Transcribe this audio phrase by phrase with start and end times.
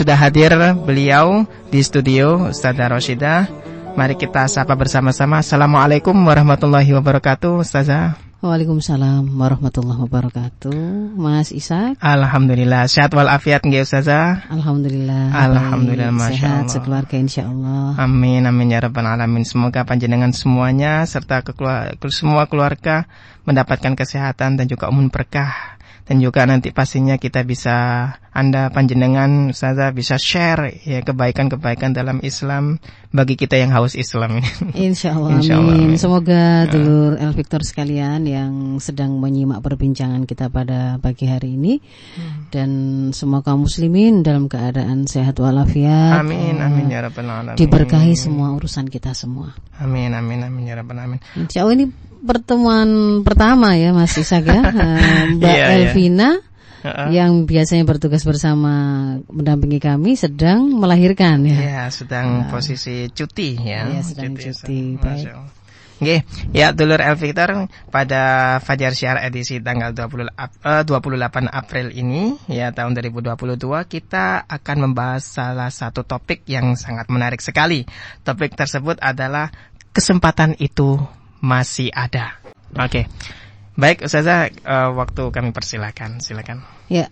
[0.00, 0.48] sudah hadir
[0.80, 3.44] beliau di studio Ustazah Roshidah.
[3.92, 5.44] Mari kita sapa bersama-sama.
[5.44, 8.16] Assalamualaikum warahmatullahi wabarakatuh, Ustazah.
[8.40, 11.12] Waalaikumsalam warahmatullahi wabarakatuh.
[11.20, 12.00] Mas Ishak.
[12.00, 14.48] Alhamdulillah sehat walafiat nggih Ustazah.
[14.48, 15.36] Alhamdulillah.
[15.36, 16.72] Alhamdulillah Masya sehat Allah.
[16.72, 18.00] sekeluarga insyaallah.
[18.00, 19.44] Amin amin ya rabbal alamin.
[19.44, 23.04] Semoga panjenengan semuanya serta kekelu- semua keluarga
[23.44, 25.76] mendapatkan kesehatan dan juga umum berkah
[26.10, 27.76] dan juga nanti pastinya kita bisa
[28.34, 34.50] Anda panjenengan Ustazah bisa share ya kebaikan-kebaikan dalam Islam bagi kita yang haus Islam ini.
[34.90, 35.94] Insya Allah, Insya Allah, amin.
[35.94, 35.98] amin.
[35.98, 41.78] Semoga dulur El Victor sekalian yang sedang menyimak perbincangan kita pada pagi hari ini
[42.10, 42.50] Hmm.
[42.50, 42.70] dan
[43.14, 46.18] semua kaum muslimin dalam keadaan sehat walafiat.
[46.18, 47.54] Amin eh, amin ya rabbal alamin.
[47.54, 49.54] Diberkahi semua urusan kita semua.
[49.78, 51.22] Amin amin amin ya rabbal alamin.
[51.38, 52.88] Insya Allah ini pertemuan
[53.24, 55.66] pertama ya Mas Ishak ya, Eh, Mbak Iya, iya.
[55.76, 56.30] Elvina.
[56.80, 57.12] Heeh.
[57.12, 58.72] yang biasanya bertugas bersama
[59.28, 61.60] mendampingi kami sedang melahirkan ya.
[61.60, 63.84] Ya, sedang posisi cuti ya.
[63.84, 64.96] Iya, sedang cuti.
[64.96, 65.28] Masya Baik.
[66.00, 66.16] Oke,
[66.56, 72.32] ya dulur El Victor pada Fajar Syiar edisi tanggal 20, Ap- eh, 28 April ini
[72.48, 73.36] ya tahun 2022
[73.84, 77.84] kita akan membahas salah satu topik yang sangat menarik sekali.
[78.24, 79.52] Topik tersebut adalah
[79.92, 80.96] kesempatan itu
[81.40, 82.38] masih ada.
[82.76, 83.08] Oke.
[83.80, 86.20] Baik, Ustazah, eh, waktu kami persilakan.
[86.20, 86.60] Silakan.
[86.92, 87.08] Ya.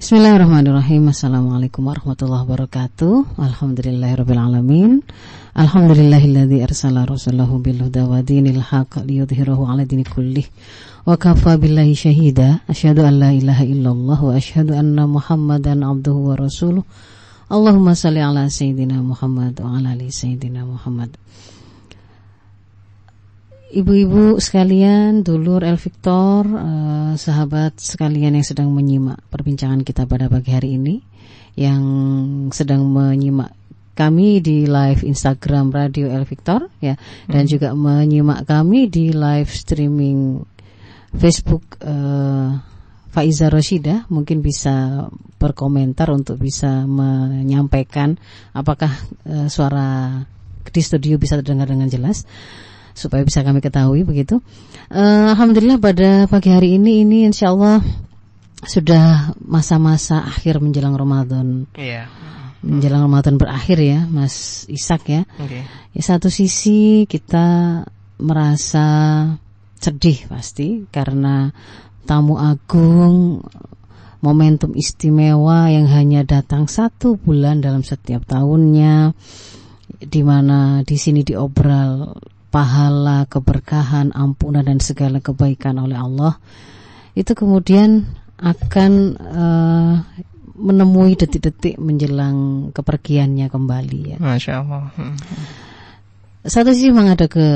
[0.00, 1.12] Bismillahirrahmanirrahim.
[1.12, 3.36] Assalamualaikum warahmatullahi wabarakatuh.
[3.36, 5.04] Alhamdulillahirabbil alamin.
[5.52, 10.48] Alhamdulillahilladzi arsala rasulahu bil huda wa dinil haqq liyudhhirahu 'ala dini kullih.
[11.04, 12.64] Wa kafa billahi syahida.
[12.64, 16.86] Asyhadu an la ilaha illallah wa asyhadu anna Muhammadan abduhu wa rasuluh.
[17.50, 21.12] Allahumma salli ala sayyidina Muhammad wa ala ali sayyidina Muhammad.
[23.70, 30.50] Ibu-ibu sekalian, dulur El Victor, eh, sahabat sekalian yang sedang menyimak perbincangan kita pada pagi
[30.50, 30.98] hari ini,
[31.54, 31.82] yang
[32.50, 33.54] sedang menyimak
[33.94, 36.98] kami di live Instagram Radio El Victor, ya,
[37.30, 40.42] dan juga menyimak kami di live streaming
[41.14, 42.50] Facebook eh,
[43.14, 45.06] Faiza Roshida, mungkin bisa
[45.38, 48.18] berkomentar untuk bisa menyampaikan
[48.50, 48.90] apakah
[49.30, 50.26] eh, suara
[50.66, 52.26] di studio bisa terdengar dengan jelas
[53.00, 54.44] supaya bisa kami ketahui begitu.
[54.92, 57.80] Eh, Alhamdulillah pada pagi hari ini ini insya Allah
[58.60, 62.12] sudah masa-masa akhir menjelang Ramadan Iya.
[62.60, 65.22] menjelang Ramadan berakhir ya Mas Ishak ya.
[65.40, 65.64] Oke.
[65.96, 67.80] Ya satu sisi kita
[68.20, 68.86] merasa
[69.80, 71.56] sedih pasti karena
[72.04, 73.40] tamu agung
[74.20, 79.16] momentum istimewa yang hanya datang satu bulan dalam setiap tahunnya
[80.04, 82.12] di mana di sini diobral
[82.50, 86.36] pahala, keberkahan, ampunan dan segala kebaikan oleh Allah
[87.14, 88.06] itu kemudian
[88.38, 89.94] akan eh,
[90.60, 94.16] menemui detik-detik menjelang kepergiannya kembali ya.
[94.20, 94.92] Masya Allah.
[94.98, 95.16] Hmm.
[96.44, 97.46] Satu sisi memang ada ke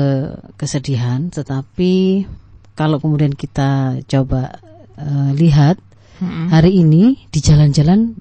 [0.57, 2.25] kesedihan, tetapi
[2.73, 4.57] kalau kemudian kita coba
[4.97, 5.77] eh, lihat
[6.15, 6.47] Hmm.
[6.47, 8.15] hari ini di jalan-jalan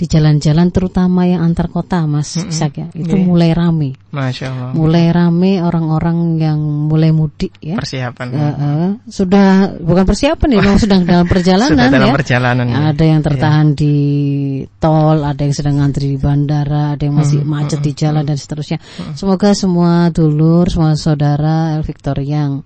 [0.00, 3.20] di jalan-jalan terutama yang antar kota Mas Ishak ya, itu Iya.
[3.20, 4.00] mulai rame.
[4.08, 4.72] Masya Allah.
[4.72, 6.56] Mulai rame orang-orang yang
[6.88, 7.76] mulai mudik ya.
[7.76, 8.26] Persiapan.
[8.32, 12.14] Eh, eh, sudah bukan persiapan ya, memang sedang dalam perjalanan Sudah dalam ya.
[12.16, 12.64] perjalanan.
[12.64, 12.76] ya.
[12.96, 13.96] Ada yang tertahan di
[14.80, 18.80] tol, ada yang sedang ngantri di bandara, ada yang masih macet di jalan dan seterusnya.
[19.12, 22.64] Semoga semua dulur, semua saudara El Victor yang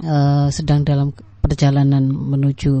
[0.00, 1.12] eh, sedang dalam
[1.44, 2.80] perjalanan menuju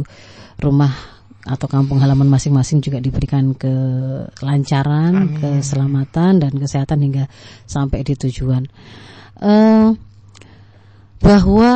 [0.56, 1.17] rumah
[1.48, 7.24] atau kampung halaman masing-masing juga diberikan kelancaran, keselamatan dan kesehatan hingga
[7.64, 8.68] sampai di tujuan.
[9.40, 9.88] Eh,
[11.18, 11.70] bahwa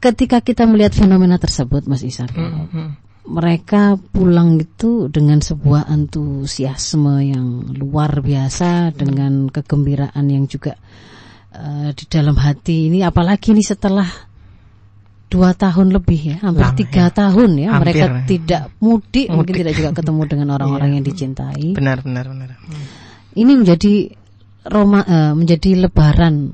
[0.00, 2.98] ketika kita melihat fenomena tersebut, Mas Ishak, Hmm.
[3.30, 10.74] mereka pulang itu dengan sebuah antusiasme yang luar biasa dengan kegembiraan yang juga
[11.50, 14.29] eh, di dalam hati ini apalagi ini setelah
[15.30, 17.14] dua tahun lebih ya hampir Lama, tiga ya.
[17.14, 18.18] tahun ya Hampir, mereka ya.
[18.26, 19.60] tidak mudik, mungkin Mudik.
[19.62, 20.94] tidak juga ketemu dengan orang-orang Iya.
[20.98, 22.48] yang dicintai Benar, benar, benar.
[22.58, 22.84] Hmm.
[23.38, 23.94] ini menjadi
[24.60, 26.52] Roma eh, menjadi lebaran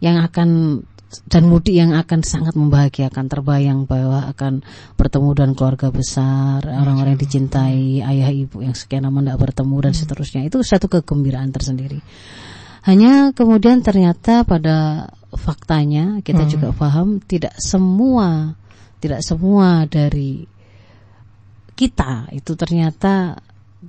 [0.00, 0.80] yang akan
[1.26, 4.62] dan mudik yang akan sangat membahagiakan terbayang bahwa akan
[4.94, 9.92] bertemu dengan keluarga besar orang-orang yang dicintai ayah ibu yang sekian lama tidak bertemu dan
[9.92, 11.98] seterusnya itu satu kegembiraan tersendiri
[12.86, 18.58] hanya kemudian ternyata pada faktanya kita juga paham tidak semua
[18.98, 20.44] tidak semua dari
[21.78, 23.38] kita itu ternyata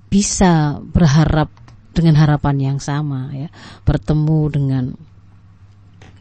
[0.07, 1.51] bisa berharap
[1.91, 3.51] dengan harapan yang sama ya
[3.83, 4.85] bertemu dengan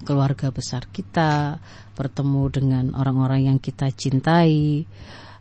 [0.03, 1.63] keluarga besar kita
[1.95, 4.83] bertemu dengan orang-orang yang kita cintai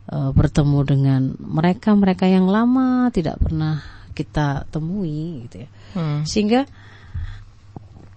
[0.05, 3.81] eh, bertemu dengan mereka-mereka yang lama tidak pernah
[4.19, 5.69] kita temui gitu ya.
[5.95, 6.21] Hmm.
[6.27, 6.67] Sehingga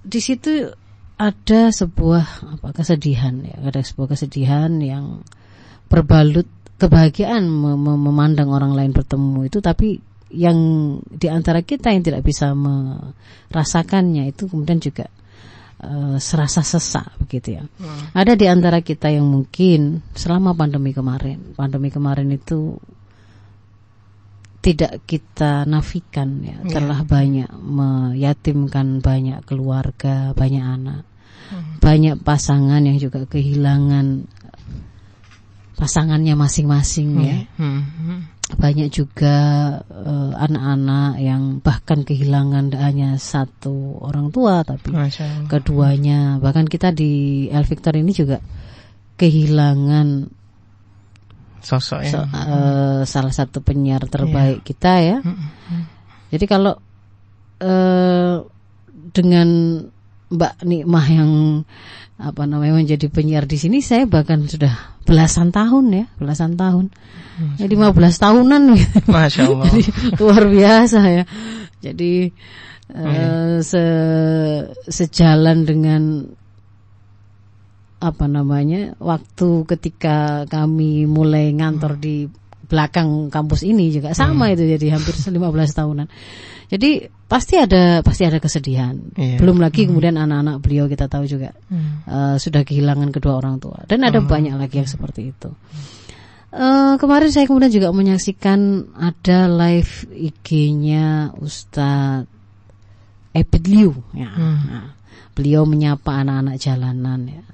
[0.02, 0.74] di situ
[1.16, 5.20] ada sebuah apa kesedihan ya, ada sebuah kesedihan yang
[5.86, 6.48] berbalut
[6.80, 10.58] kebahagiaan mem- mem- memandang orang lain bertemu itu tapi yang
[11.04, 15.06] di antara kita yang tidak bisa merasakannya itu kemudian juga
[15.84, 17.62] eh, serasa sesak begitu ya.
[18.16, 22.80] Ada di antara kita yang mungkin selama pandemi kemarin, pandemi kemarin itu
[24.62, 31.02] tidak kita nafikan ya, telah banyak meyatimkan banyak keluarga, banyak anak,
[31.82, 34.30] banyak pasangan yang juga kehilangan
[35.74, 37.38] pasangannya masing-masing ya.
[37.58, 37.82] Hmm.
[37.82, 38.20] Hmm.
[38.52, 39.36] Banyak juga
[39.82, 44.94] eh, anak-anak yang bahkan kehilangan hanya satu orang tua tapi
[45.50, 48.38] keduanya bahkan kita di El Victor ini juga
[49.18, 50.30] kehilangan
[51.62, 55.16] Sosok so- yang eh, salah satu penyiar terbaik kita ya.
[55.22, 55.86] Hmm.
[56.28, 56.74] Jadi kalau
[57.62, 58.36] eh,
[59.12, 59.48] dengan
[60.32, 61.30] Mbak Nikmah yang
[62.22, 66.88] apa namanya menjadi penyiar di sini, saya bahkan sudah belasan tahun ya, belasan tahun,
[67.58, 68.98] ya 15 tahunan gitu.
[69.10, 69.66] Masya Allah.
[69.74, 69.82] Jadi
[70.22, 71.24] luar biasa ya.
[71.82, 72.30] Jadi
[72.94, 76.30] eh, se- sejalan dengan
[78.02, 82.26] apa namanya waktu ketika kami mulai ngantor di
[82.66, 85.38] belakang kampus ini juga sama itu jadi hampir 15
[85.78, 86.08] tahunan.
[86.72, 88.96] Jadi pasti ada pasti ada kesedihan.
[89.14, 89.36] Iya.
[89.38, 92.02] Belum lagi kemudian anak-anak beliau kita tahu juga Hmm.
[92.08, 95.52] eh, sudah kehilangan kedua orang tua dan ada banyak lagi yang seperti itu.
[96.52, 102.28] Eh, kemarin saya kemudian juga menyaksikan ada live IG-nya Ustadz
[103.32, 103.92] Epid Liu.
[104.12, 104.28] Ya.
[104.32, 104.92] Nah,
[105.32, 107.20] beliau menyapa anak-anak jalanan.
[107.24, 107.44] Ya.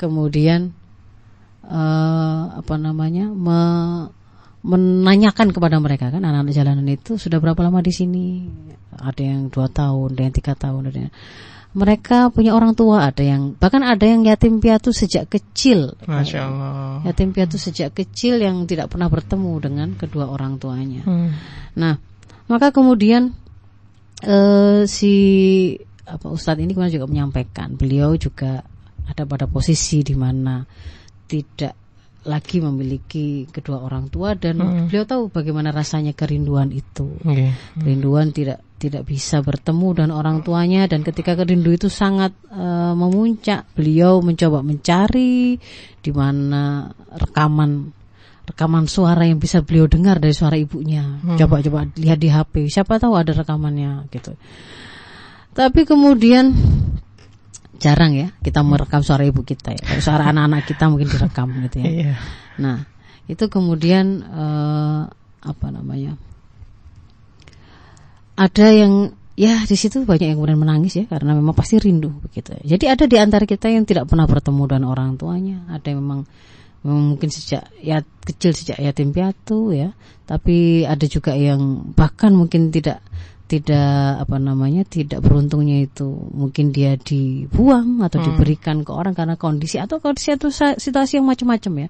[0.00, 0.72] Kemudian
[1.68, 4.08] eh, apa namanya me-
[4.64, 8.26] menanyakan kepada mereka kan anak-anak jalanan itu sudah berapa lama di sini?
[8.96, 11.14] Ada yang dua tahun, ada yang tiga tahun, ada yang
[11.70, 15.94] mereka punya orang tua, ada yang bahkan ada yang yatim piatu sejak kecil.
[16.02, 17.06] Masya Allah.
[17.06, 21.06] Yatim piatu sejak kecil yang tidak pernah bertemu dengan kedua orang tuanya.
[21.06, 21.30] Hmm.
[21.78, 21.94] Nah,
[22.50, 23.30] maka kemudian
[24.26, 25.14] eh, si
[26.10, 28.66] apa Ustadz ini kemudian juga menyampaikan, beliau juga
[29.10, 30.62] ada pada posisi di mana
[31.26, 31.74] tidak
[32.20, 37.16] lagi memiliki kedua orang tua dan beliau tahu bagaimana rasanya kerinduan itu.
[37.24, 37.56] Oke.
[37.80, 43.72] Kerinduan tidak tidak bisa bertemu dengan orang tuanya dan ketika kerindu itu sangat eh, memuncak,
[43.72, 45.56] beliau mencoba mencari
[46.00, 47.92] di mana rekaman
[48.50, 51.22] rekaman suara yang bisa beliau dengar dari suara ibunya.
[51.38, 54.34] Coba-coba lihat di HP, siapa tahu ada rekamannya gitu.
[55.50, 56.50] Tapi kemudian
[57.80, 59.82] jarang ya kita merekam suara ibu kita ya.
[60.04, 61.88] Suara anak-anak kita mungkin direkam gitu ya.
[61.88, 62.14] Iya.
[62.60, 62.84] Nah,
[63.24, 65.02] itu kemudian eh,
[65.40, 66.20] apa namanya?
[68.36, 72.52] Ada yang ya di situ banyak yang kemudian menangis ya karena memang pasti rindu begitu.
[72.60, 76.20] Jadi ada di antara kita yang tidak pernah bertemu dengan orang tuanya, ada yang memang
[76.80, 79.92] mungkin sejak ya kecil sejak yatim piatu ya,
[80.24, 83.04] tapi ada juga yang bahkan mungkin tidak
[83.50, 89.74] tidak apa namanya tidak beruntungnya itu mungkin dia dibuang atau diberikan ke orang karena kondisi
[89.82, 91.88] atau kondisi atau situasi yang macam-macam ya.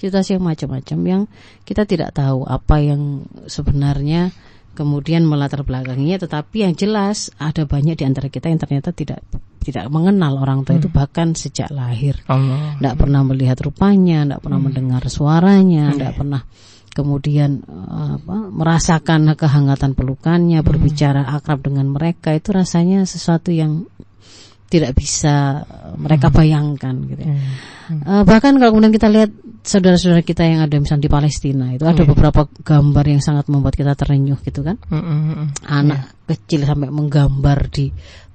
[0.00, 1.22] Situasi yang macam-macam yang
[1.68, 4.32] kita tidak tahu apa yang sebenarnya
[4.72, 6.16] kemudian melatar belakanginya.
[6.16, 9.20] Tetapi yang jelas ada banyak di antara kita yang ternyata tidak
[9.60, 12.16] tidak mengenal orang tua itu bahkan sejak lahir.
[12.24, 12.80] Allah.
[12.80, 16.40] tidak pernah melihat rupanya, tidak pernah mendengar suaranya, tidak pernah
[16.92, 23.88] kemudian eh, apa, merasakan kehangatan pelukannya, berbicara akrab dengan mereka itu rasanya sesuatu yang
[24.72, 25.68] tidak bisa
[26.00, 27.20] mereka bayangkan gitu.
[27.20, 27.36] ya.
[27.92, 29.28] Eh, bahkan kalau kemudian kita lihat
[29.60, 33.92] saudara-saudara kita yang ada misalnya di Palestina itu ada beberapa gambar yang sangat membuat kita
[33.92, 35.46] terenyuh gitu kan Hmm, hmm, hmm.
[35.68, 37.92] anak kecil sampai menggambar di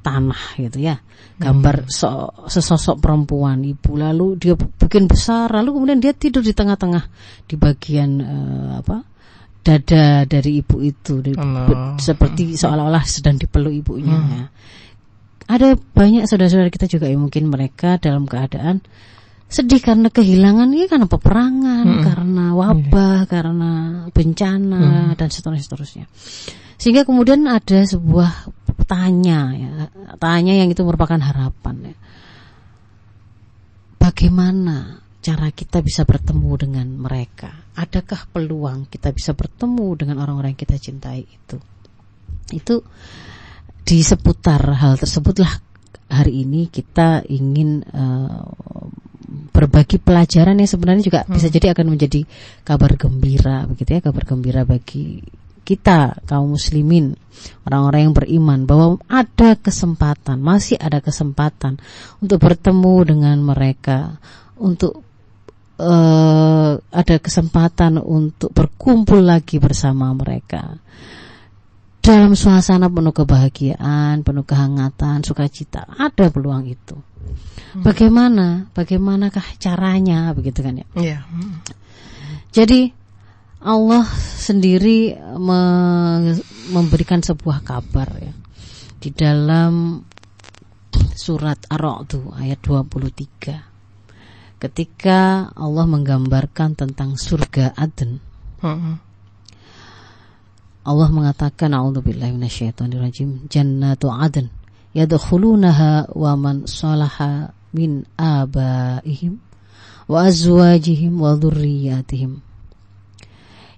[0.07, 0.95] tanah gitu ya.
[1.37, 7.03] Gambar so- sesosok perempuan ibu lalu dia bikin besar lalu kemudian dia tidur di tengah-tengah
[7.45, 9.03] di bagian eh, apa
[9.61, 11.99] dada dari ibu itu Di- Allah.
[11.99, 14.15] seperti seolah-olah sedang dipeluk ibunya.
[14.15, 14.45] Ya.
[15.47, 18.79] ada banyak saudara-saudara kita juga yang mungkin mereka dalam keadaan
[19.47, 23.71] sedih karena kehilangan ya karena peperangan karena wabah karena
[24.11, 26.05] bencana dan seterusnya seterusnya
[26.75, 28.51] sehingga kemudian ada sebuah
[28.87, 29.69] tanya ya.
[30.17, 31.95] Tanya yang itu merupakan harapan ya.
[33.99, 37.51] Bagaimana cara kita bisa bertemu dengan mereka?
[37.75, 41.57] Adakah peluang kita bisa bertemu dengan orang-orang yang kita cintai itu?
[42.55, 42.81] Itu
[43.83, 45.51] di seputar hal tersebutlah
[46.07, 48.43] hari ini kita ingin eh,
[49.27, 52.23] berbagi pelajaran yang sebenarnya juga bisa jadi akan menjadi
[52.63, 55.19] kabar gembira begitu ya kabar gembira bagi
[55.67, 57.19] kita kaum muslimin,
[57.67, 61.75] orang-orang yang beriman bahwa ada kesempatan, masih ada kesempatan
[62.23, 64.15] untuk bertemu dengan mereka,
[64.55, 65.03] untuk
[65.75, 70.79] uh, ada kesempatan untuk berkumpul lagi bersama mereka
[71.99, 75.83] dalam suasana penuh kebahagiaan, penuh kehangatan, sukacita.
[75.91, 76.95] Ada peluang itu.
[76.95, 77.83] Hmm.
[77.83, 78.71] Bagaimana?
[78.71, 80.31] Bagaimanakah caranya?
[80.31, 80.87] Begitu kan ya?
[80.95, 81.21] Yeah.
[81.27, 81.59] Hmm.
[82.55, 82.95] Jadi
[83.57, 84.05] Allah
[84.37, 85.61] sendiri me
[86.69, 88.33] memberikan sebuah kabar ya
[89.01, 90.03] di dalam
[91.17, 94.61] surat Ar-Ra'd ayat 23.
[94.61, 98.21] Ketika Allah menggambarkan tentang surga Aden.
[98.61, 99.07] Hmm
[100.87, 104.47] Allah mengatakan a'udzubillahi minasyaitonirrajim jannatu adn
[104.95, 109.43] yadkhulunaha wa man salaha min abaihim
[110.07, 112.39] wa azwajihim wa dzurriyyatihim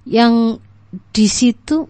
[0.09, 0.57] yang
[1.13, 1.85] di situ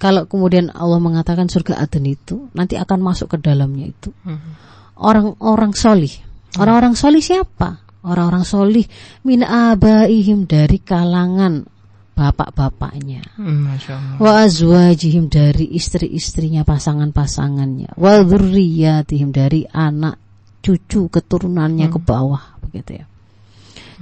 [0.00, 4.56] kalau kemudian Allah mengatakan surga Aden itu nanti akan masuk ke dalamnya itu hmm.
[4.96, 6.10] orang-orang solih
[6.56, 8.86] orang-orang solih siapa orang-orang solih
[9.28, 11.68] min abaihim dari kalangan
[12.12, 13.24] bapak-bapaknya.
[13.40, 13.72] Hmm,
[14.20, 17.96] wa azwajihim dari istri-istrinya, pasangan-pasangannya.
[17.96, 20.20] Wa dzurriyyatihim dari anak
[20.60, 21.94] cucu keturunannya hmm.
[21.96, 23.04] ke bawah begitu ya.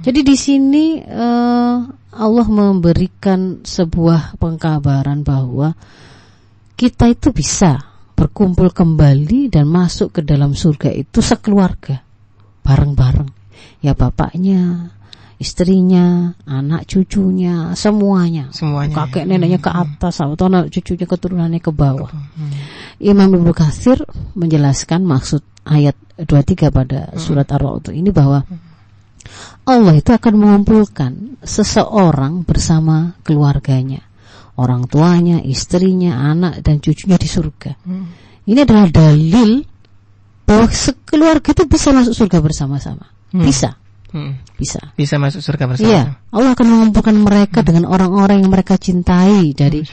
[0.01, 1.77] Jadi di sini uh,
[2.11, 5.77] Allah memberikan sebuah pengkabaran bahwa
[6.73, 7.77] kita itu bisa
[8.17, 12.01] berkumpul kembali dan masuk ke dalam surga itu sekeluarga
[12.65, 13.29] bareng-bareng.
[13.81, 14.93] Ya bapaknya,
[15.41, 18.53] istrinya, anak cucunya, semuanya.
[18.53, 18.93] Semuanya.
[18.93, 22.09] Kakek neneknya ke atas, atau anak cucunya keturunannya ke bawah.
[22.13, 22.53] Hmm.
[23.01, 24.05] Imam Ibnu Katsir
[24.37, 27.17] menjelaskan maksud ayat 23 pada hmm.
[27.17, 28.45] surat Ar-Ra'd ini bahwa
[29.67, 34.01] Allah itu akan mengumpulkan seseorang bersama keluarganya,
[34.57, 37.71] orang tuanya, istrinya, anak dan cucunya di surga.
[37.85, 38.05] Hmm.
[38.45, 39.61] Ini adalah dalil
[40.43, 43.05] bahwa sekeluarga itu bisa masuk surga bersama-sama.
[43.31, 43.79] Bisa.
[44.11, 44.43] Hmm.
[44.59, 44.91] Bisa.
[44.99, 45.87] Bisa masuk surga bersama.
[45.87, 46.03] Iya.
[46.35, 47.67] Allah akan mengumpulkan mereka hmm.
[47.67, 49.87] dengan orang-orang yang mereka cintai dari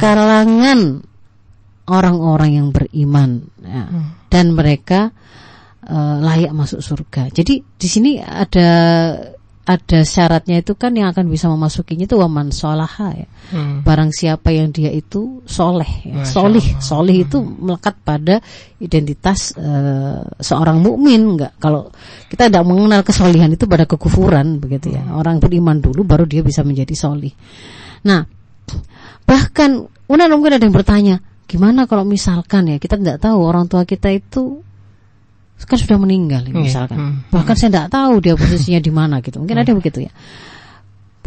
[0.00, 1.04] kalangan
[1.88, 3.84] orang-orang yang beriman ya.
[3.88, 4.28] hmm.
[4.28, 5.12] dan mereka
[5.88, 7.32] uh, layak masuk surga.
[7.32, 8.68] Jadi di sini ada
[9.68, 13.28] ada syaratnya itu kan yang akan bisa memasukinya itu waman solaha ya.
[13.52, 13.84] Hmm.
[13.84, 16.24] Barang siapa yang dia itu soleh, ya.
[16.24, 17.24] solih, solih hmm.
[17.28, 18.40] itu melekat pada
[18.80, 21.52] identitas uh, seorang mukmin enggak.
[21.60, 21.92] Kalau
[22.32, 25.04] kita tidak mengenal kesolihan itu pada kekufuran begitu ya.
[25.04, 25.20] Hmm.
[25.20, 27.36] Orang beriman dulu baru dia bisa menjadi solih.
[28.08, 28.24] Nah,
[29.28, 34.08] bahkan mungkin ada yang bertanya, gimana kalau misalkan ya kita tidak tahu orang tua kita
[34.16, 34.64] itu
[35.66, 36.98] kan sudah meninggal hmm, misalkan.
[36.98, 37.14] Hmm.
[37.34, 39.42] Bahkan saya tidak tahu dia posisinya di mana gitu.
[39.42, 39.64] Mungkin hmm.
[39.66, 40.12] ada begitu ya.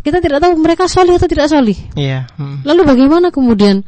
[0.01, 1.77] Kita tidak tahu mereka solih atau tidak solih.
[1.93, 2.31] Iya.
[2.39, 2.63] Hmm.
[2.63, 3.83] Lalu bagaimana kemudian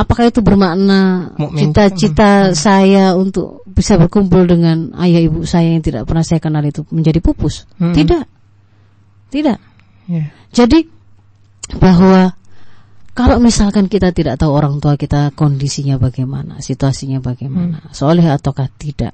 [0.00, 2.56] apakah itu bermakna cita-cita hmm.
[2.56, 7.20] saya untuk bisa berkumpul dengan ayah ibu saya yang tidak pernah saya kenal itu menjadi
[7.20, 7.68] pupus?
[7.76, 7.92] Hmm.
[7.92, 8.24] Tidak.
[9.30, 9.58] Tidak.
[10.10, 10.34] Yeah.
[10.50, 10.88] Jadi
[11.78, 12.34] bahwa
[13.14, 17.92] kalau misalkan kita tidak tahu orang tua kita kondisinya bagaimana, situasinya bagaimana, hmm.
[17.92, 19.12] soleh ataukah tidak,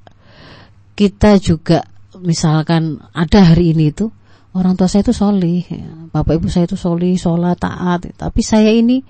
[0.96, 1.84] kita juga
[2.16, 4.08] misalkan ada hari ini itu
[4.56, 6.08] orang tua saya itu solih, ya.
[6.08, 9.04] bapak ibu saya itu solih, sholat, taat, tapi saya ini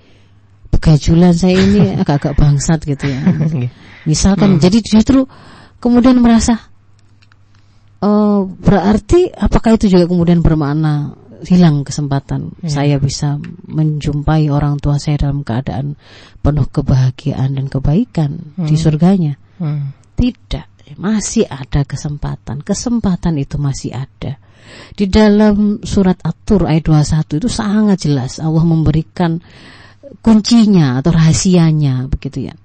[0.67, 3.23] begajulan, saya ini agak-agak bangsat gitu ya.
[4.03, 4.61] Misalkan, hmm.
[4.61, 5.23] jadi justru
[5.79, 6.59] kemudian merasa
[8.03, 11.15] uh, berarti apakah itu juga kemudian bermakna
[11.47, 12.67] hilang kesempatan hmm.
[12.67, 13.39] saya bisa
[13.69, 15.95] menjumpai orang tua saya dalam keadaan
[16.43, 18.67] penuh kebahagiaan dan kebaikan hmm.
[18.67, 19.39] di surganya?
[19.63, 19.95] Hmm.
[20.17, 22.63] Tidak masih ada kesempatan.
[22.63, 24.39] Kesempatan itu masih ada.
[24.95, 29.39] Di dalam surat At-Tur ayat 21 itu sangat jelas Allah memberikan
[30.23, 32.55] kuncinya atau rahasianya begitu ya.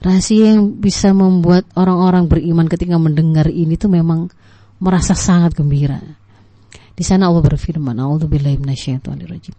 [0.00, 4.28] Rahasia yang bisa membuat orang-orang beriman ketika mendengar ini tuh memang
[4.80, 6.00] merasa sangat gembira.
[6.96, 9.56] Di sana Allah berfirman, "A'udzubillahi minasyaitonirrajim."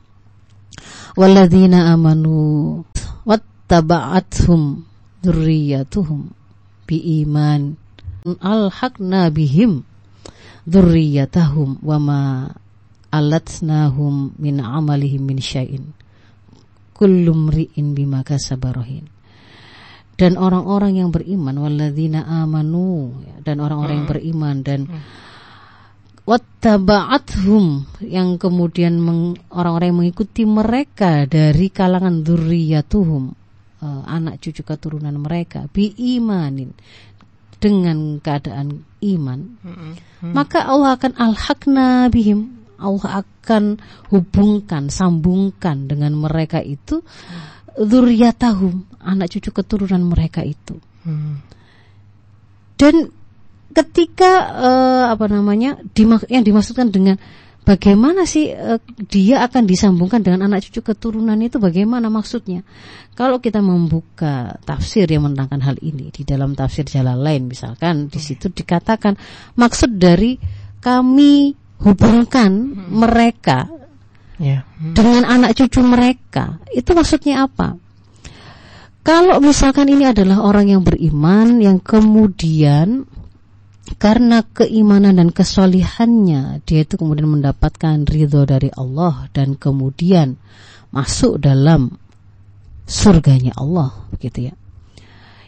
[1.17, 2.81] Walladzina amanu
[3.25, 4.85] wattaba'athum
[5.25, 6.29] dzurriyyatuhum
[6.85, 7.86] biiman
[8.43, 9.87] alhaqna bihim
[10.67, 12.21] dzurriyyatahum wa ma
[13.07, 15.95] alatnahum min amalihim min syai'in
[16.91, 19.07] kullum ri'in bima kasabarahin
[20.17, 24.15] dan orang-orang yang beriman walladzina amanu dan orang-orang yang hmm.
[24.17, 25.01] beriman dan hmm.
[26.25, 27.65] wattaba'athum
[28.01, 28.97] yang kemudian
[29.53, 33.23] orang-orang yang mengikuti mereka dari kalangan dzurriyyatuhum
[33.81, 36.73] uh, anak cucu keturunan mereka bi imanin
[37.57, 39.93] dengan keadaan iman, hmm.
[40.33, 42.53] maka Allah akan al-hakna bihim.
[42.77, 43.81] Allah akan
[44.13, 47.01] hubungkan, sambungkan dengan mereka itu
[47.73, 50.77] zuriyatahum, anak cucu keturunan mereka itu.
[51.01, 51.41] Hmm.
[52.77, 53.09] Dan
[53.73, 57.17] ketika uh, apa namanya dimak yang dimaksudkan dengan
[57.67, 58.79] bagaimana sih uh,
[59.11, 62.63] dia akan disambungkan dengan anak cucu keturunan itu bagaimana maksudnya?
[63.11, 68.23] Kalau kita membuka tafsir yang menerangkan hal ini di dalam tafsir jalan lain misalkan di
[68.23, 69.19] situ dikatakan
[69.59, 70.39] maksud dari
[70.79, 71.51] kami
[71.83, 72.87] hubungkan hmm.
[72.95, 73.67] mereka
[74.39, 74.63] yeah.
[74.79, 74.95] hmm.
[74.95, 77.75] dengan anak cucu mereka itu maksudnya apa?
[79.03, 83.07] Kalau misalkan ini adalah orang yang beriman yang kemudian
[83.95, 90.35] karena keimanan dan kesolihannya dia itu kemudian mendapatkan ridho dari Allah dan kemudian
[90.91, 91.95] masuk dalam
[92.83, 94.53] surganya Allah begitu ya.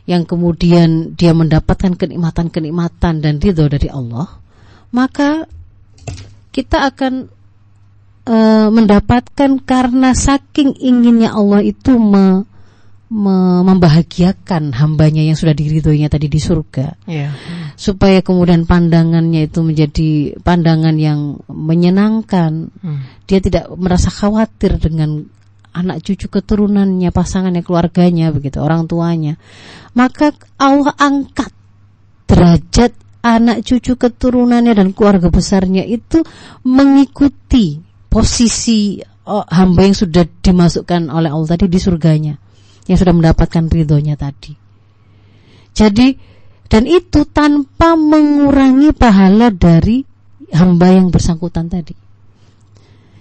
[0.08, 4.40] Yang kemudian dia mendapatkan kenikmatan-kenikmatan dan ridho dari Allah
[4.90, 5.46] maka
[6.50, 7.30] kita akan
[8.26, 12.46] uh, mendapatkan karena saking inginnya Allah itu me,
[13.10, 17.34] membahagiakan hambanya yang sudah diridhoinya tadi di surga yeah.
[17.74, 23.26] supaya kemudian pandangannya itu menjadi pandangan yang menyenangkan hmm.
[23.26, 25.26] dia tidak merasa khawatir dengan
[25.74, 29.42] anak cucu keturunannya pasangannya keluarganya begitu orang tuanya
[29.98, 30.30] maka
[30.62, 31.50] Allah angkat
[32.30, 32.94] derajat
[33.26, 36.22] anak cucu keturunannya dan keluarga besarnya itu
[36.62, 42.38] mengikuti posisi oh, hamba yang sudah dimasukkan oleh Allah tadi di surganya
[42.90, 44.58] yang sudah mendapatkan ridhonya tadi.
[45.78, 46.08] Jadi
[46.70, 50.02] dan itu tanpa mengurangi pahala dari
[50.54, 51.94] hamba yang bersangkutan tadi.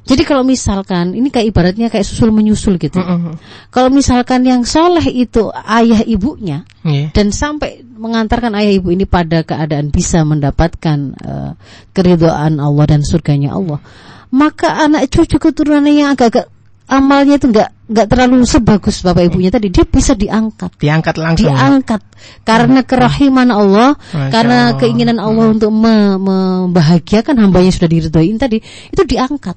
[0.09, 2.97] Jadi kalau misalkan ini kayak ibaratnya kayak susul menyusul gitu.
[2.97, 3.35] Mm -hmm.
[3.69, 7.13] Kalau misalkan yang soleh itu ayah ibunya yeah.
[7.13, 11.53] dan sampai mengantarkan ayah ibu ini pada keadaan bisa mendapatkan uh,
[11.93, 13.85] keridhaan Allah dan surganya Allah,
[14.33, 16.49] maka anak cucu keturunannya yang agak-agak
[16.89, 20.77] amalnya itu enggak nggak terlalu sebagus bapak ibunya tadi dia bisa diangkat.
[20.77, 22.01] Diangkat langsung diangkat.
[22.45, 24.79] Karena kerahiman Allah Masya karena Allah.
[24.81, 25.55] keinginan Allah hmm.
[25.57, 28.61] untuk me membahagiakan hamba yang sudah diridhoin tadi
[28.93, 29.57] itu diangkat.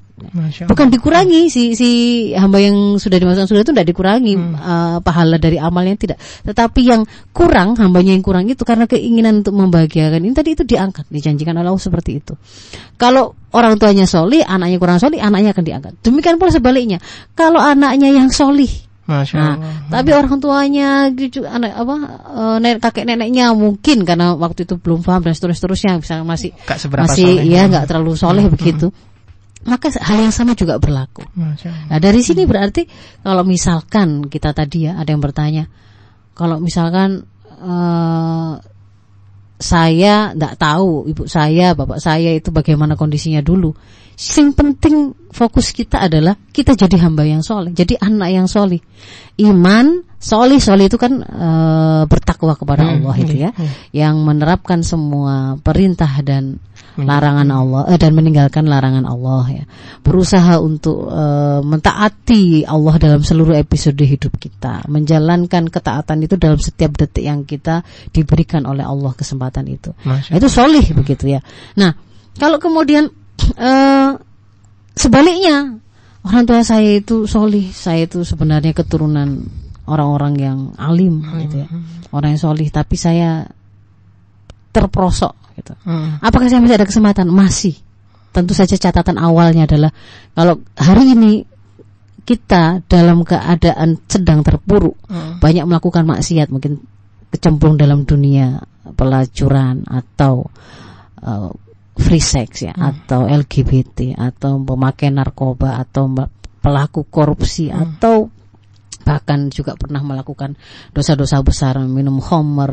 [0.64, 1.90] Bukan dikurangi si si
[2.32, 4.54] hamba yang sudah dimasukkan surga itu tidak dikurangi hmm.
[4.56, 6.18] uh, pahala dari amalnya tidak.
[6.46, 7.02] Tetapi yang
[7.36, 10.24] kurang hambanya yang kurang itu karena keinginan untuk membahagiakan.
[10.24, 12.32] Ini tadi itu diangkat dijanjikan Allah seperti itu.
[12.96, 15.92] Kalau orang tuanya soli anaknya kurang soli anaknya akan diangkat.
[16.06, 17.02] Demikian pula sebaliknya.
[17.34, 18.70] Kalau anaknya yang yang solih.
[19.02, 19.56] Masya nah,
[19.90, 25.02] tapi orang tuanya gitu, anak apa uh, nenek kakek neneknya mungkin karena waktu itu belum
[25.02, 26.54] paham dan seterusnya bisa masih
[27.02, 28.54] masih ya nggak terlalu soleh hmm.
[28.54, 28.94] begitu.
[29.66, 31.26] Maka hal yang sama juga berlaku.
[31.34, 32.86] Nah dari sini berarti
[33.26, 35.66] kalau misalkan kita tadi ya ada yang bertanya,
[36.38, 37.26] kalau misalkan
[37.58, 38.54] uh,
[39.62, 43.70] saya tidak tahu ibu saya, bapak saya itu bagaimana kondisinya dulu.
[44.22, 44.96] Yang penting
[45.34, 48.78] fokus kita adalah kita jadi hamba yang soleh, jadi anak yang soleh.
[49.40, 51.48] Iman, soleh, soleh itu kan e,
[52.06, 53.90] bertakwa kepada hmm, Allah itu ya, hmm.
[53.90, 56.62] yang menerapkan semua perintah dan
[56.94, 57.02] hmm.
[57.02, 59.64] larangan Allah eh, dan meninggalkan larangan Allah ya.
[60.06, 61.24] Berusaha untuk e,
[61.66, 67.82] mentaati Allah dalam seluruh episode hidup kita, menjalankan ketaatan itu dalam setiap detik yang kita
[68.14, 69.90] diberikan oleh Allah kesempatan itu.
[70.06, 71.40] Masya itu soleh begitu ya.
[71.74, 71.96] Nah,
[72.36, 73.21] kalau kemudian
[73.56, 74.18] uh,
[74.92, 75.82] sebaliknya
[76.22, 79.42] orang tua saya itu solih saya itu sebenarnya keturunan
[79.86, 81.38] orang-orang yang alim hmm.
[81.46, 81.68] gitu ya
[82.14, 83.46] orang yang solih tapi saya
[84.70, 86.22] terprosok gitu hmm.
[86.22, 87.74] apakah saya masih ada kesempatan masih
[88.32, 89.92] tentu saja catatan awalnya adalah
[90.32, 91.32] kalau hari ini
[92.22, 95.42] kita dalam keadaan sedang terpuruk hmm.
[95.42, 96.80] banyak melakukan maksiat mungkin
[97.34, 98.62] kecemplung dalam dunia
[98.94, 100.46] pelacuran atau
[101.24, 101.50] uh,
[101.96, 102.82] free sex ya hmm.
[102.82, 106.08] atau LGBT atau pemakai narkoba atau
[106.62, 107.76] pelaku korupsi hmm.
[107.76, 108.30] atau
[109.02, 110.54] bahkan juga pernah melakukan
[110.94, 112.70] dosa-dosa besar minum homer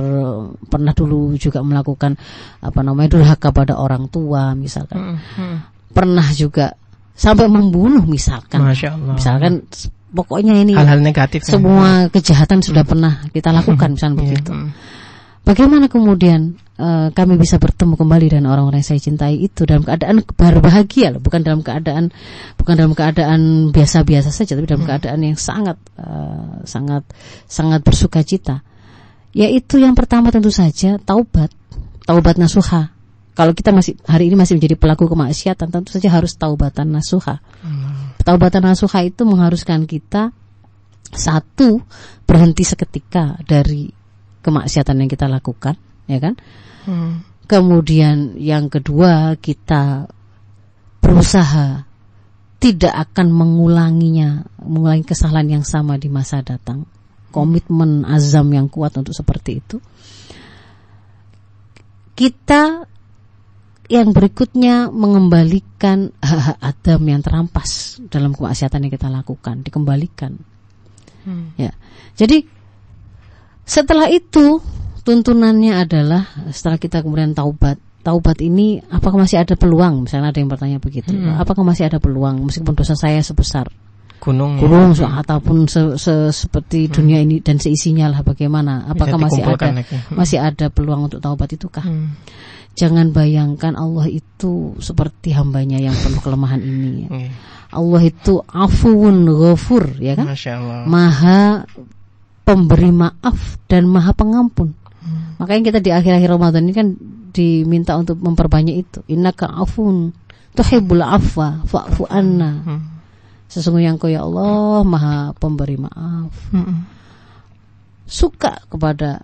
[0.70, 2.16] pernah dulu juga melakukan
[2.62, 5.18] apa namanya durhaka pada orang tua misalkan hmm.
[5.36, 5.58] Hmm.
[5.90, 6.78] pernah juga
[7.18, 8.62] sampai membunuh misalkan
[9.18, 9.66] misalkan
[10.14, 12.14] pokoknya ini hal-hal negatif semua ya.
[12.14, 12.92] kejahatan sudah hmm.
[12.94, 14.24] pernah kita lakukan misalnya yeah.
[14.24, 14.70] begitu hmm.
[15.50, 20.22] Bagaimana kemudian uh, kami bisa bertemu kembali dengan orang-orang yang saya cintai itu dalam keadaan
[20.22, 22.14] berbahagia loh, bukan dalam keadaan
[22.54, 24.92] bukan dalam keadaan biasa-biasa saja, tapi dalam hmm.
[24.94, 27.02] keadaan yang sangat uh, sangat
[27.50, 28.62] sangat bersuka cita.
[29.34, 31.50] Yaitu yang pertama tentu saja taubat,
[32.06, 32.94] taubat nasuha.
[33.34, 37.42] Kalau kita masih hari ini masih menjadi pelaku kemaksiatan, tentu saja harus taubatan nasuha.
[37.66, 38.14] Hmm.
[38.22, 40.30] Taubatan nasuha itu mengharuskan kita
[41.10, 41.82] satu
[42.30, 43.98] berhenti seketika dari
[44.42, 45.76] kemaksiatan yang kita lakukan,
[46.08, 46.36] ya kan?
[46.88, 47.24] Hmm.
[47.50, 50.06] Kemudian yang kedua kita
[51.02, 51.90] berusaha
[52.60, 56.84] tidak akan mengulanginya, mengulangi kesalahan yang sama di masa datang.
[57.30, 59.78] Komitmen azam yang kuat untuk seperti itu.
[62.14, 62.84] Kita
[63.90, 70.38] yang berikutnya mengembalikan hak-hak Adam yang terampas dalam kemaksiatan yang kita lakukan, dikembalikan.
[71.26, 71.58] Hmm.
[71.58, 71.74] Ya.
[72.14, 72.46] Jadi
[73.70, 74.58] setelah itu
[75.06, 80.50] tuntunannya adalah setelah kita kemudian taubat taubat ini apakah masih ada peluang misalnya ada yang
[80.50, 81.38] bertanya begitu hmm.
[81.38, 83.70] apakah masih ada peluang meskipun dosa saya sebesar
[84.20, 85.22] gunung gunung ya.
[85.22, 86.92] ataupun se, se, seperti hmm.
[86.92, 89.96] dunia ini dan seisinya lah bagaimana apakah masih ada lagi.
[89.96, 90.18] Hmm.
[90.18, 92.18] masih ada peluang untuk taubat itukah hmm.
[92.74, 97.10] jangan bayangkan Allah itu seperti hambanya yang penuh kelemahan ini ya.
[97.14, 97.30] hmm.
[97.70, 100.34] Allah itu afuun ghafur ya kan
[100.90, 101.70] maha
[102.50, 105.38] pemberi maaf dan maha pengampun hmm.
[105.38, 106.88] makanya kita di akhir-akhir Ramadan ini kan
[107.30, 109.00] diminta untuk memperbanyak itu.
[109.08, 110.12] Innaka afun
[110.58, 112.52] tuhibbul afwa fa'fu anna.
[112.66, 112.82] Hmm.
[113.50, 116.34] Sesungguhnya Engkau ya Allah Maha pemberi maaf.
[116.54, 116.86] Hmm.
[118.10, 119.22] Suka kepada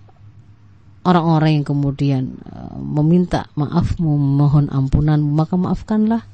[1.05, 6.25] orang-orang yang kemudian uh, meminta maafmu, mohon ampunan, maka maafkanlah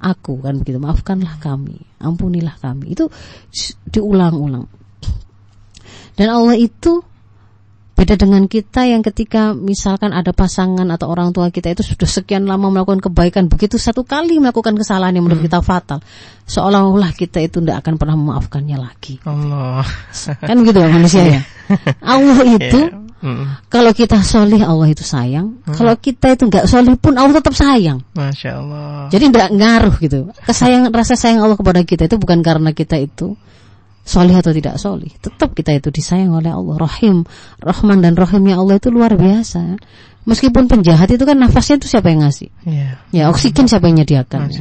[0.00, 0.80] aku kan begitu.
[0.80, 2.92] Maafkanlah kami, ampunilah kami.
[2.92, 3.08] Itu
[3.88, 4.68] diulang-ulang.
[6.16, 7.00] Dan Allah itu
[7.92, 12.50] Beda dengan kita yang ketika misalkan ada pasangan atau orang tua kita itu sudah sekian
[12.50, 15.52] lama melakukan kebaikan, begitu satu kali melakukan kesalahan yang menurut hmm.
[15.52, 16.02] kita fatal,
[16.48, 19.22] seolah-olah kita itu tidak akan pernah memaafkannya lagi.
[19.22, 19.86] Allah.
[20.42, 21.40] Kan gitu ya manusia ya.
[22.16, 23.22] Allah itu yeah.
[23.22, 23.44] mm.
[23.70, 25.76] kalau kita solih Allah itu sayang, mm.
[25.78, 28.02] kalau kita itu nggak solih pun Allah tetap sayang.
[28.18, 29.14] Masya Allah.
[29.14, 30.18] Jadi tidak ngaruh gitu.
[30.42, 33.38] Kesayangan rasa sayang Allah kepada kita itu bukan karena kita itu
[34.02, 36.74] solih atau tidak solih, tetap kita itu disayang oleh Allah.
[36.74, 37.22] Rahim,
[37.62, 39.78] Rahman dan Rahimnya Allah itu luar biasa.
[40.22, 42.46] Meskipun penjahat itu kan nafasnya itu siapa yang ngasih?
[42.62, 42.94] Yeah.
[43.10, 44.54] Ya oksigen siapa yang nyediakan?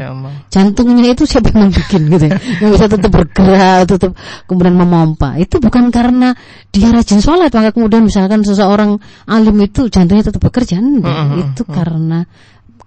[0.50, 2.38] Jantungnya itu siapa yang bikin gitu ya?
[2.66, 4.12] Yang bisa tetap bergerak, tetap
[4.50, 5.38] kemudian memompa.
[5.38, 6.34] Itu bukan karena
[6.74, 8.98] dia rajin sholat maka kemudian misalkan seseorang
[9.30, 10.82] alim itu jantungnya tetap bekerja.
[10.82, 11.14] Enggak.
[11.14, 11.42] Uh -huh.
[11.46, 12.26] Itu karena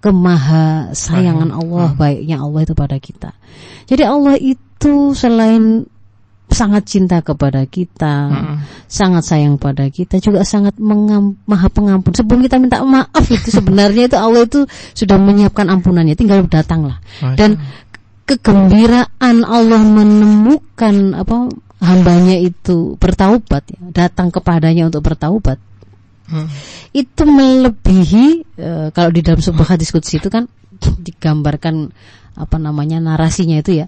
[0.03, 3.31] kemaha sayangan Allah, baiknya Allah itu pada kita.
[3.87, 5.87] Jadi Allah itu selain
[6.55, 8.87] sangat cinta kepada kita, hmm.
[8.87, 12.15] sangat sayang pada kita, juga sangat mengam, maha pengampun.
[12.15, 14.63] Sebelum kita minta maaf itu sebenarnya itu Allah itu
[14.95, 17.03] sudah menyiapkan ampunannya, tinggal datanglah.
[17.35, 17.59] Dan
[18.23, 21.51] kegembiraan Allah menemukan apa
[21.83, 25.59] hambanya itu bertaubat, ya, datang kepadanya untuk bertaubat.
[26.25, 26.49] Hmm.
[26.89, 28.25] Itu melebihi
[28.57, 30.49] e, kalau di dalam sebuah hadis kudsi itu kan
[30.81, 31.93] digambarkan
[32.35, 33.87] apa namanya narasinya itu ya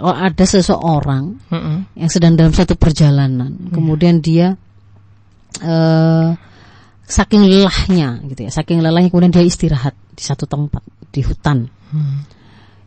[0.00, 1.78] oh, ada seseorang mm -hmm.
[1.98, 3.72] yang sedang dalam satu perjalanan, mm.
[3.72, 4.56] kemudian dia
[5.62, 6.30] uh,
[7.06, 10.82] saking lelahnya gitu ya, saking lelahnya kemudian dia istirahat di satu tempat
[11.12, 11.70] di hutan.
[11.92, 12.18] Mm.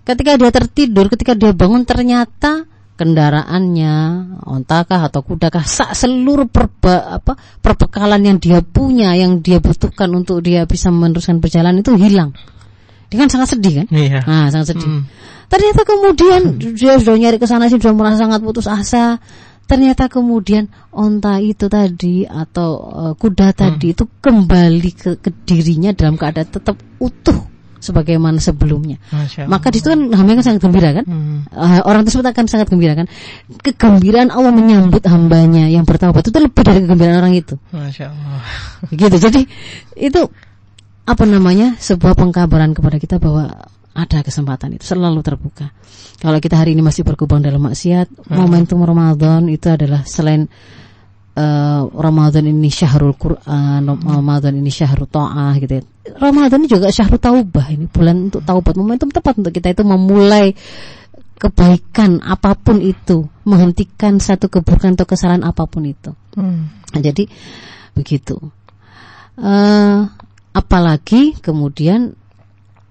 [0.03, 2.65] Ketika dia tertidur, ketika dia bangun ternyata
[2.99, 3.95] kendaraannya,
[4.43, 10.43] ontakah atau kudakah, sak seluruh perba, apa, perbekalan yang dia punya, yang dia butuhkan untuk
[10.43, 12.35] dia bisa meneruskan perjalanan itu hilang.
[13.09, 13.87] Dia kan sangat sedih kan?
[13.89, 14.21] Iya.
[14.23, 14.89] Nah, sangat sedih.
[14.89, 15.03] Mm.
[15.49, 16.41] Ternyata kemudian
[16.77, 19.17] dia sudah nyari ke sana sih sudah merasa sangat putus asa.
[19.69, 23.93] Ternyata kemudian onta itu tadi atau uh, kuda tadi hmm.
[23.93, 27.37] itu kembali ke, ke dirinya dalam keadaan tetap utuh
[27.77, 28.97] sebagaimana sebelumnya.
[29.45, 31.05] Maka di situ kan hamba kan sangat gembira kan?
[31.05, 31.45] Hmm.
[31.53, 33.05] Uh, orang tersebut akan sangat gembira kan?
[33.61, 37.53] Kegembiraan Allah menyambut hambanya yang bertaubat itu lebih dari kegembiraan orang itu.
[37.69, 38.41] Masya Allah.
[38.89, 39.17] Gitu.
[39.21, 39.41] Jadi
[40.01, 40.21] itu
[41.09, 43.49] apa namanya sebuah pengkabaran kepada kita bahwa
[43.97, 45.73] ada kesempatan itu selalu terbuka.
[46.21, 48.37] Kalau kita hari ini masih berkubang dalam maksiat, hmm.
[48.37, 50.45] momentum Ramadan itu adalah selain
[51.33, 53.89] uh, Ramadan ini syahrul Quran.
[53.89, 55.83] Ramadan ini syahrul ta'ah gitu ya.
[56.21, 60.53] Ramadan ini juga syahrul taubah ini bulan untuk taubat, momentum tepat untuk kita itu memulai
[61.39, 66.11] kebaikan apa pun itu, menghentikan satu keburukan atau kesalahan apa pun itu.
[66.35, 66.67] Hmm.
[66.93, 67.25] Nah, jadi
[67.95, 68.37] begitu.
[69.39, 70.11] Uh,
[70.53, 72.13] apalagi kemudian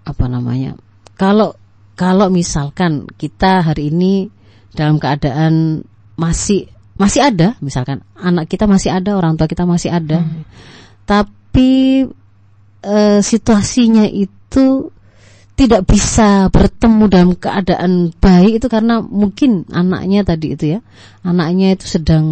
[0.06, 0.78] apa namanya
[1.18, 1.58] kalau
[1.98, 4.30] kalau misalkan kita hari ini
[4.70, 5.82] dalam keadaan
[6.14, 10.42] masih masih ada, misalkan anak kita masih ada, orang tua kita masih ada, hmm.
[11.06, 12.06] tapi
[12.82, 14.90] e, situasinya itu
[15.58, 20.80] tidak bisa bertemu dalam keadaan baik itu karena mungkin anaknya tadi itu ya
[21.26, 22.26] anaknya itu sedang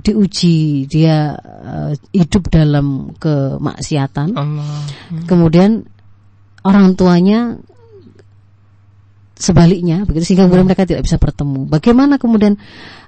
[0.00, 4.80] diuji dia uh, hidup dalam kemaksiatan Allah.
[5.12, 5.28] Hmm.
[5.28, 5.84] kemudian
[6.64, 7.60] orang tuanya
[9.38, 11.70] sebaliknya begitu sehingga kemudian mereka tidak bisa bertemu.
[11.70, 12.58] Bagaimana kemudian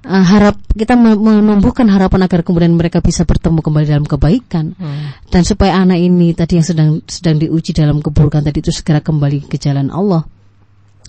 [0.07, 5.29] uh, harap kita menumbuhkan harapan agar kemudian mereka bisa bertemu kembali dalam kebaikan hmm.
[5.29, 9.51] dan supaya anak ini tadi yang sedang sedang diuji dalam keburukan tadi itu segera kembali
[9.51, 10.25] ke jalan Allah.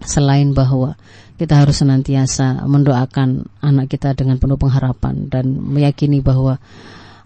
[0.01, 0.97] selain bahwa
[1.37, 6.57] kita harus senantiasa mendoakan anak kita dengan penuh pengharapan dan meyakini bahwa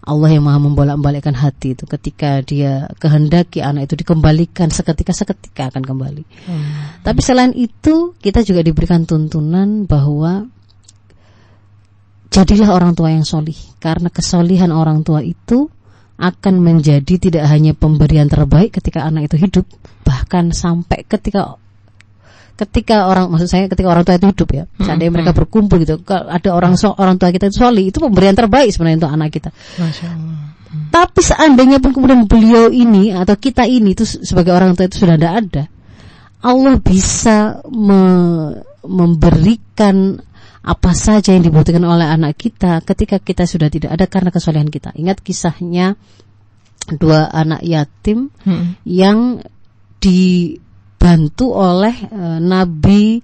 [0.06, 5.82] Allah yang maha membolak-balikkan hati itu ketika dia kehendaki anak itu dikembalikan seketika seketika akan
[5.82, 6.22] kembali.
[6.46, 7.02] Hmm.
[7.02, 10.46] Tapi selain itu kita juga diberikan tuntunan bahwa
[12.30, 15.66] jadilah orang tua yang solih karena kesolihan orang tua itu
[16.16, 19.66] akan menjadi tidak hanya pemberian terbaik ketika anak itu hidup
[20.06, 21.60] bahkan sampai ketika
[22.56, 25.16] ketika orang maksud saya ketika orang tua itu hidup ya hmm, seandainya hmm.
[25.20, 29.04] mereka berkumpul gitu ada orang so, orang tua kita itu soli itu pemberian terbaik sebenarnya
[29.04, 30.88] untuk anak kita hmm.
[30.88, 35.20] tapi seandainya pun kemudian beliau ini atau kita ini itu sebagai orang tua itu sudah
[35.20, 35.64] tidak ada
[36.40, 38.02] Allah bisa me
[38.86, 40.22] memberikan
[40.66, 44.94] apa saja yang dibutuhkan oleh anak kita ketika kita sudah tidak ada karena kesolehan kita
[44.94, 45.98] ingat kisahnya
[46.94, 48.78] dua anak yatim hmm.
[48.86, 49.42] yang
[49.98, 50.54] di
[51.06, 53.22] dibantu oleh uh, Nabi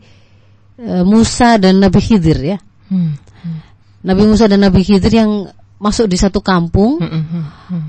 [0.79, 2.59] uh, Musa dan Nabi Khidir ya.
[2.87, 3.19] Hmm.
[3.19, 3.59] Hmm.
[4.07, 5.51] Nabi Musa dan Nabi Khidir yang
[5.83, 7.03] masuk di satu kampung.
[7.03, 7.11] Hmm.
[7.11, 7.25] Hmm.
[7.27, 7.87] hmm, hmm.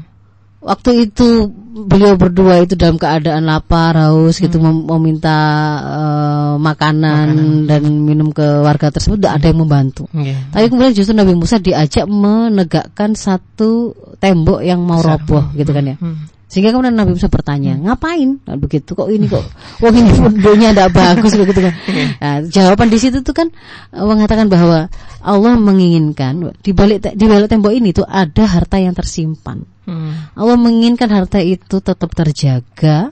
[0.63, 1.51] Waktu itu
[1.91, 4.87] beliau berdua itu dalam keadaan lapar, haus gitu, hmm.
[4.87, 5.37] gitu meminta
[5.83, 10.07] uh, makanan, makanan dan minum ke warga tersebut tidak ada yang membantu.
[10.15, 10.39] Yeah.
[10.55, 15.19] Tapi kemudian justru Nabi Musa diajak menegakkan satu tembok yang mau Besar.
[15.21, 15.95] roboh gitu kan ya.
[15.99, 16.32] Hmm.
[16.53, 17.89] Sehingga kemudian Nabi Musa bertanya, hmm.
[17.89, 18.29] ngapain?
[18.45, 19.41] Nah, begitu kok ini kok,
[19.81, 21.73] wah ini fotonya tidak bagus begitu kan?
[22.21, 23.49] Nah, jawaban di situ tuh kan
[23.89, 24.85] eh, mengatakan bahwa
[25.25, 29.65] Allah menginginkan di balik di balik tembok ini tuh ada harta yang tersimpan.
[29.89, 30.29] Hmm.
[30.37, 33.09] Allah menginginkan harta itu tetap terjaga.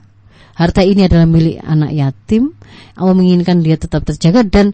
[0.54, 2.54] Harta ini adalah milik anak yatim.
[2.94, 4.70] Allah menginginkan dia tetap terjaga dan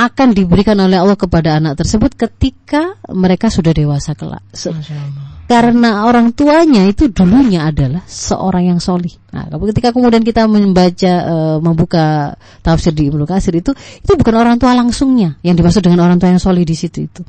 [0.00, 4.40] akan diberikan oleh Allah kepada anak tersebut ketika mereka sudah dewasa kelak.
[4.56, 4.72] So,
[5.44, 9.12] karena orang tuanya itu dulunya adalah seorang yang solih.
[9.34, 14.56] Nah, ketika kemudian kita membaca uh, membuka tafsir di Ibnu Katsir itu itu bukan orang
[14.56, 17.26] tua langsungnya yang dimaksud dengan orang tua yang solih di situ itu.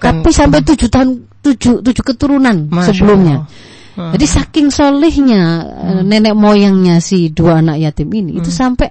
[0.00, 1.08] Kan, Tapi sampai tujuh tahun
[1.44, 3.36] tujuh tujuh keturunan Masya sebelumnya.
[3.44, 4.12] Allah.
[4.14, 6.02] Jadi saking solihnya hmm.
[6.06, 8.40] nenek moyangnya si dua anak yatim ini hmm.
[8.40, 8.88] itu sampai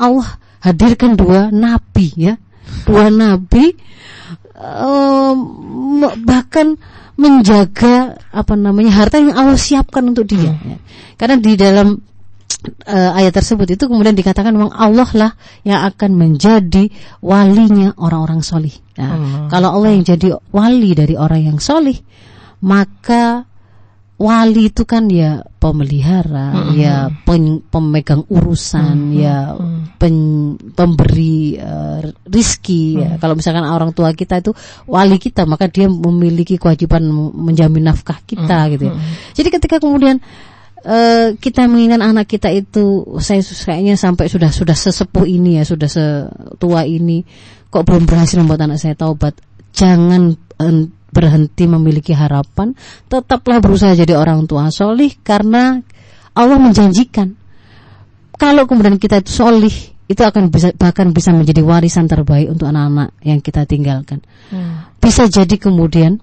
[0.00, 0.26] Allah
[0.64, 2.34] hadirkan dua nabi ya,
[2.86, 3.72] dua nabi
[4.58, 5.36] um,
[6.26, 6.76] bahkan
[7.18, 10.54] menjaga apa namanya harta yang Allah siapkan untuk dia.
[10.54, 10.78] Hmm.
[11.18, 11.98] Karena di dalam
[12.86, 15.32] uh, ayat tersebut itu kemudian dikatakan memang Allah lah
[15.66, 16.86] yang akan menjadi
[17.18, 18.74] walinya orang-orang solih.
[18.94, 19.50] Nah, hmm.
[19.50, 21.98] Kalau Allah yang jadi wali dari orang yang solih,
[22.62, 23.46] maka
[24.18, 26.74] wali itu kan ya pemelihara, hmm.
[26.74, 29.14] ya pen, pemegang urusan, hmm.
[29.14, 29.54] ya
[29.94, 30.14] pen,
[30.74, 32.98] pemberi uh, rizki.
[32.98, 33.14] Ya.
[33.14, 33.14] Hmm.
[33.14, 33.22] Ya.
[33.22, 34.50] Kalau misalkan orang tua kita itu
[34.90, 38.70] wali kita, maka dia memiliki kewajiban menjamin nafkah kita, hmm.
[38.74, 38.84] gitu.
[38.90, 38.94] Ya.
[39.38, 40.18] Jadi ketika kemudian
[40.82, 45.86] uh, kita mengingat anak kita itu, saya kayaknya sampai sudah sudah sesepuh ini ya, sudah
[45.86, 47.22] setua ini,
[47.70, 49.38] kok belum berhasil membuat anak saya taubat.
[49.70, 52.76] Jangan uh, berhenti memiliki harapan,
[53.08, 55.80] tetaplah berusaha jadi orang tua solih karena
[56.36, 57.38] Allah menjanjikan
[58.38, 59.74] kalau kemudian kita itu solih
[60.08, 64.24] itu akan bisa bahkan bisa menjadi warisan terbaik untuk anak-anak yang kita tinggalkan.
[64.48, 64.88] Hmm.
[64.96, 66.22] Bisa jadi kemudian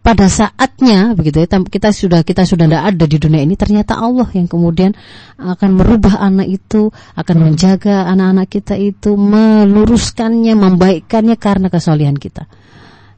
[0.00, 4.24] pada saatnya begitu ya kita sudah kita sudah tidak ada di dunia ini ternyata Allah
[4.32, 4.96] yang kemudian
[5.36, 7.44] akan merubah anak itu akan hmm.
[7.48, 12.44] menjaga anak-anak kita itu meluruskannya membaikkannya karena kesolihan kita.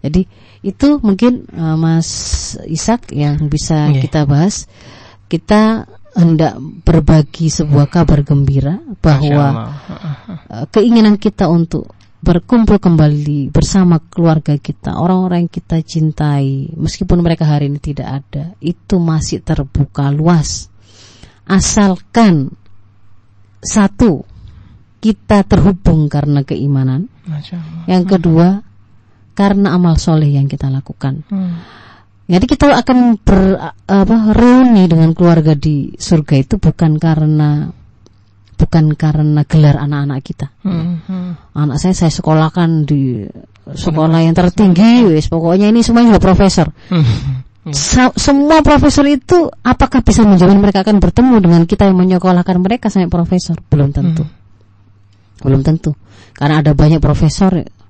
[0.03, 0.27] Jadi
[0.67, 2.11] itu mungkin uh, Mas
[2.67, 4.03] Ishak yang bisa yeah.
[4.03, 4.67] kita bahas.
[5.31, 9.73] Kita hendak berbagi sebuah kabar gembira bahwa
[10.53, 11.88] uh, keinginan kita untuk
[12.23, 18.55] berkumpul kembali bersama keluarga kita, orang-orang yang kita cintai, meskipun mereka hari ini tidak ada,
[18.62, 20.71] itu masih terbuka luas.
[21.43, 22.55] Asalkan
[23.59, 24.23] satu
[25.03, 27.11] kita terhubung karena keimanan.
[27.91, 28.62] Yang kedua,
[29.33, 31.25] karena amal soleh yang kita lakukan.
[31.29, 31.61] Hmm.
[32.33, 37.68] Jadi kita akan ber, apa, reuni dengan keluarga di surga itu bukan karena
[38.57, 40.47] bukan karena gelar anak-anak kita.
[40.62, 41.59] Hmm, hmm.
[41.59, 43.27] Anak saya saya sekolahkan di
[43.66, 46.66] sekolah yang tertinggi, wis pokoknya ini semuanya sudah profesor.
[46.88, 47.03] Hmm.
[47.66, 48.14] hmm.
[48.14, 53.11] semua profesor itu apakah bisa menjamin mereka akan bertemu dengan kita yang menyekolahkan mereka sampai
[53.11, 53.59] profesor?
[53.66, 54.23] Belum tentu.
[54.23, 55.42] Hmm.
[55.42, 55.99] Belum tentu.
[56.38, 57.82] Karena ada banyak profesor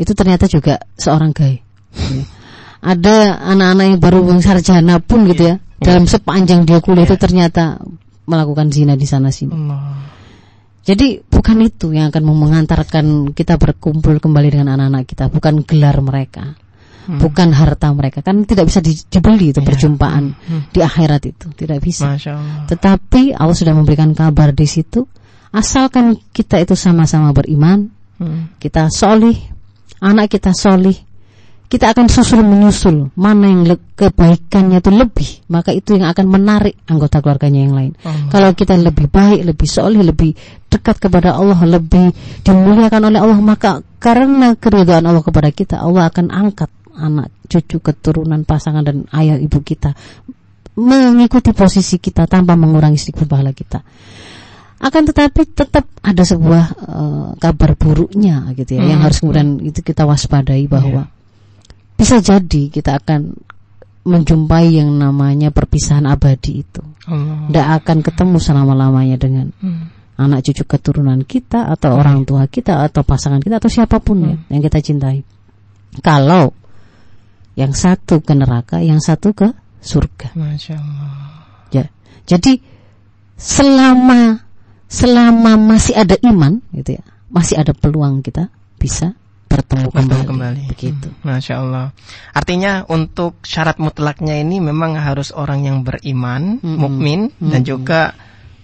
[0.00, 1.60] itu ternyata juga seorang gay.
[2.80, 7.76] Ada anak-anak yang baru sarjana pun gitu ya, dalam sepanjang dia kuliah itu ternyata
[8.24, 9.52] melakukan zina di sana sini.
[10.80, 16.56] Jadi bukan itu yang akan mengantarkan kita berkumpul kembali dengan anak-anak kita, bukan gelar mereka,
[17.04, 17.20] hmm.
[17.20, 19.68] bukan harta mereka, kan tidak bisa dibeli itu yeah.
[19.68, 20.72] perjumpaan hmm.
[20.72, 22.16] di akhirat itu tidak bisa.
[22.64, 25.04] Tetapi Allah sudah memberikan kabar di situ
[25.50, 28.52] Asalkan kita itu sama-sama beriman, Hmm.
[28.60, 29.32] kita solih,
[29.98, 30.94] anak kita solih,
[31.70, 33.62] kita akan susul menyusul mana yang
[33.94, 37.92] kebaikannya itu lebih, maka itu yang akan menarik anggota keluarganya yang lain.
[38.02, 38.30] Allah.
[38.30, 40.34] Kalau kita lebih baik, lebih solih, lebih
[40.66, 42.10] dekat kepada Allah, lebih
[42.42, 48.42] dimuliakan oleh Allah, maka karena keridhaan Allah kepada kita, Allah akan angkat anak, cucu, keturunan,
[48.42, 49.94] pasangan dan ayah ibu kita
[50.80, 53.82] mengikuti posisi kita tanpa mengurangi sedikit pahala kita.
[54.80, 59.06] Akan tetapi tetap ada sebuah eh, kabar buruknya gitu ya, yang Hmm.
[59.06, 61.12] harus kemudian itu kita waspadai bahwa
[62.00, 63.36] bisa jadi kita akan
[64.00, 66.80] menjumpai yang namanya perpisahan abadi itu.
[67.04, 69.92] Tidak akan ketemu selama-lamanya dengan Hmm.
[70.16, 74.36] anak cucu keturunan kita atau orang tua kita atau pasangan kita atau siapa pun ya
[74.48, 75.20] yang kita cintai.
[76.00, 76.56] Kalau
[77.52, 79.52] yang satu ke neraka, yang satu ke
[79.84, 80.32] surga.
[80.32, 81.12] Masya Allah.
[81.72, 81.84] Ya.
[82.24, 82.60] Jadi
[83.36, 84.48] selama
[84.90, 89.14] selama masih ada iman gitu ya, masih ada peluang kita bisa
[89.50, 90.26] bertemu kembali.
[90.26, 90.62] kembali.
[90.74, 91.08] Begitu.
[91.10, 91.86] Hmm, Masya Allah.
[92.30, 96.78] Artinya untuk syarat mutlaknya ini memang harus orang yang beriman, Mm-mm.
[96.78, 97.70] mukmin dan Mm-mm.
[97.70, 98.14] juga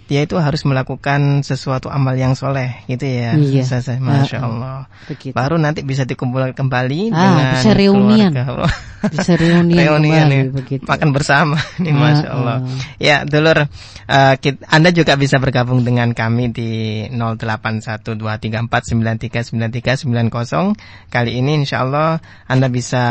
[0.07, 3.35] dia itu harus melakukan sesuatu amal yang soleh, gitu ya.
[3.35, 3.61] Iya.
[3.61, 3.99] Ustazah.
[3.99, 4.47] Masya Ah, ah.
[4.47, 4.79] Allah.
[5.05, 5.35] Begitu.
[5.35, 8.31] Baru nanti bisa dikumpulkan kembali Ah, dengan bisa reunian.
[8.31, 8.71] keluarga.
[8.97, 10.43] Bisa reunian, Reunian kembali, ya.
[10.49, 10.83] begitu.
[10.89, 12.57] Makan bersama nih, Ah, masya Allah.
[12.57, 12.81] ah.
[12.97, 13.57] Ya, dulur,
[14.07, 16.71] eh, kit- Anda juga bisa bergabung dengan kami di
[19.51, 20.73] 081234939390.
[21.07, 23.03] Kali ini insya Allah Anda bisa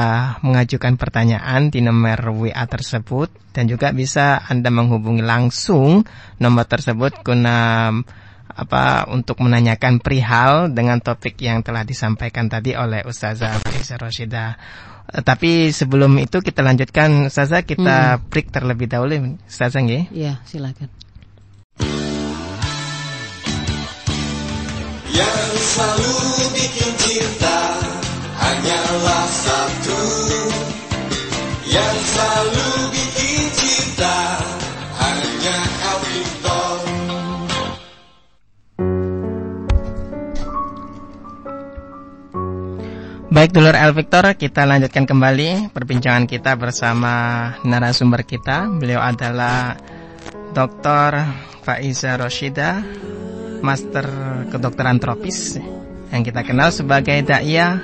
[0.42, 6.04] mengajukan pertanyaan di nomor WA tersebut dan juga bisa Anda menghubungi langsung
[6.36, 7.88] nomor tersebut guna
[8.56, 14.56] apa untuk menanyakan perihal dengan topik yang telah disampaikan tadi oleh Ustazah Faiza Roshida.
[15.08, 20.12] Eh, Tapi sebelum itu kita lanjutkan Ustazah kita break terlebih dahulu Ustazah nggih.
[20.12, 20.92] Ya, silakan.
[25.16, 26.12] Yang selalu
[26.52, 27.58] bikin cinta
[28.36, 30.00] hanyalah satu
[31.64, 33.25] Yang selalu bikin
[33.96, 34.12] Baik
[43.52, 48.68] dulur El Victor, kita lanjutkan kembali perbincangan kita bersama narasumber kita.
[48.68, 49.76] Beliau adalah
[50.56, 51.12] Dr.
[51.64, 52.84] Faiza Roshida,
[53.60, 54.08] Master
[54.52, 55.60] Kedokteran Tropis
[56.12, 57.80] yang kita kenal sebagai Da'iyah,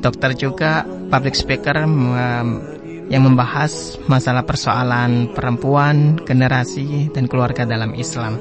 [0.00, 1.84] dokter juga public speaker
[3.12, 8.40] yang membahas masalah persoalan perempuan, generasi dan keluarga dalam Islam.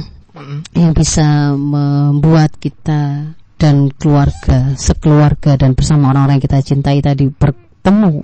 [0.76, 8.24] Yang bisa membuat kita dan keluarga, sekeluarga dan bersama orang-orang yang kita cintai tadi bertemu,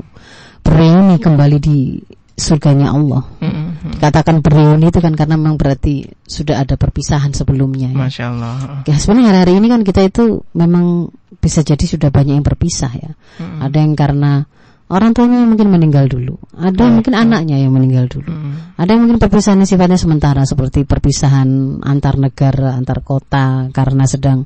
[0.63, 1.99] bereuni kembali di
[2.35, 3.23] surganya Allah.
[3.39, 3.99] Mm-mm.
[3.99, 7.91] Katakan bereuni itu kan karena memang berarti sudah ada perpisahan sebelumnya.
[7.91, 7.99] ya.
[7.99, 8.55] Masya Allah.
[8.87, 13.11] Ya sebenarnya hari-hari ini kan kita itu memang bisa jadi sudah banyak yang berpisah ya.
[13.39, 14.47] Ada yang karena
[14.85, 18.29] orang tuanya yang mungkin meninggal dulu, ada yang mungkin anaknya yang meninggal dulu.
[18.29, 18.77] Mm-mm.
[18.77, 24.45] Ada yang mungkin perpisahan sifatnya sementara seperti perpisahan antar negara, antar kota karena sedang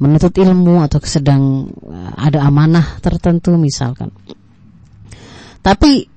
[0.00, 4.12] menuntut ilmu atau sedang uh, ada amanah tertentu misalkan.
[5.60, 6.08] Tapi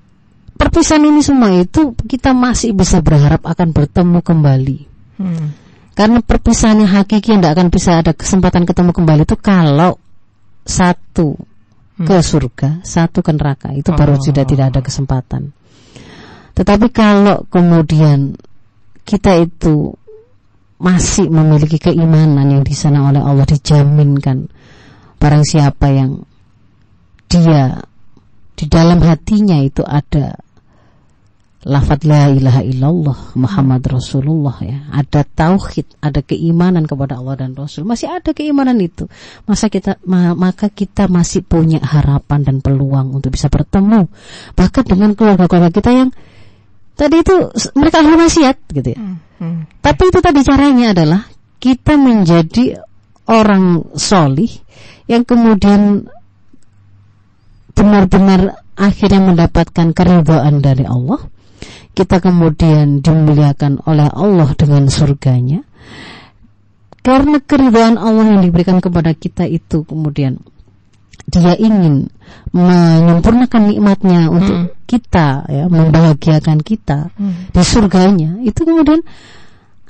[0.55, 4.79] perpisahan ini semua itu kita masih bisa berharap akan bertemu kembali.
[5.19, 5.47] Mm.
[5.93, 10.01] Karena perpisahan yang hakiki yang tidak akan bisa ada kesempatan ketemu kembali itu kalau
[10.65, 11.52] satu
[11.93, 13.69] ke surga, satu ke neraka.
[13.73, 14.23] Itu baru Oh.
[14.23, 15.53] sudah tidak ada kesempatan.
[16.53, 18.37] Tetapi kalau kemudian
[19.05, 19.93] kita itu
[20.81, 24.51] masih memiliki keimanan yang di sana oleh Allah dijaminkan
[25.15, 26.27] barang siapa yang
[27.31, 27.79] dia
[28.53, 30.37] di dalam hatinya itu ada
[31.63, 34.83] lafadz la ilaha illallah Muhammad Rasulullah ya.
[34.91, 37.87] Ada tauhid ada keimanan kepada Allah dan Rasul.
[37.87, 39.07] Masih ada keimanan itu.
[39.47, 44.11] Masa kita ma maka kita masih punya harapan dan peluang untuk bisa bertemu.
[44.55, 46.09] Bahkan dengan keluarga-keluarga kita yang
[46.99, 47.35] tadi itu
[47.79, 48.99] mereka ahli maksiat gitu ya.
[48.99, 49.61] Hmm, hmm.
[49.81, 51.21] tapi itu tadi caranya adalah
[51.57, 52.77] kita menjadi
[53.31, 54.51] orang solih
[55.07, 56.07] yang kemudian
[57.73, 61.32] benar-benar akhirnya mendapatkan keridhaan dari Allah.
[61.93, 65.61] Kita kemudian dimuliakan oleh Allah dengan surganya.
[67.03, 70.39] Karena keridhaan Allah yang diberikan kepada kita itu kemudian
[71.27, 72.07] dia ingin
[72.55, 77.11] menyempurnakan nikmatnya untuk kita ya membahagiakan kita
[77.51, 78.39] di surganya.
[78.41, 79.03] Itu kemudian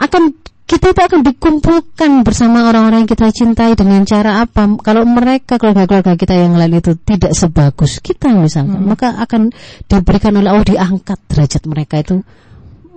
[0.02, 0.24] akan
[0.64, 4.64] kita itu akan dikumpulkan bersama orang-orang yang kita cintai dengan cara apa?
[4.80, 9.52] Kalau mereka keluarga-keluarga kita yang lain itu tidak sebagus kita misalkan, maka akan
[9.92, 12.24] diberikan oleh Allah diangkat derajat mereka itu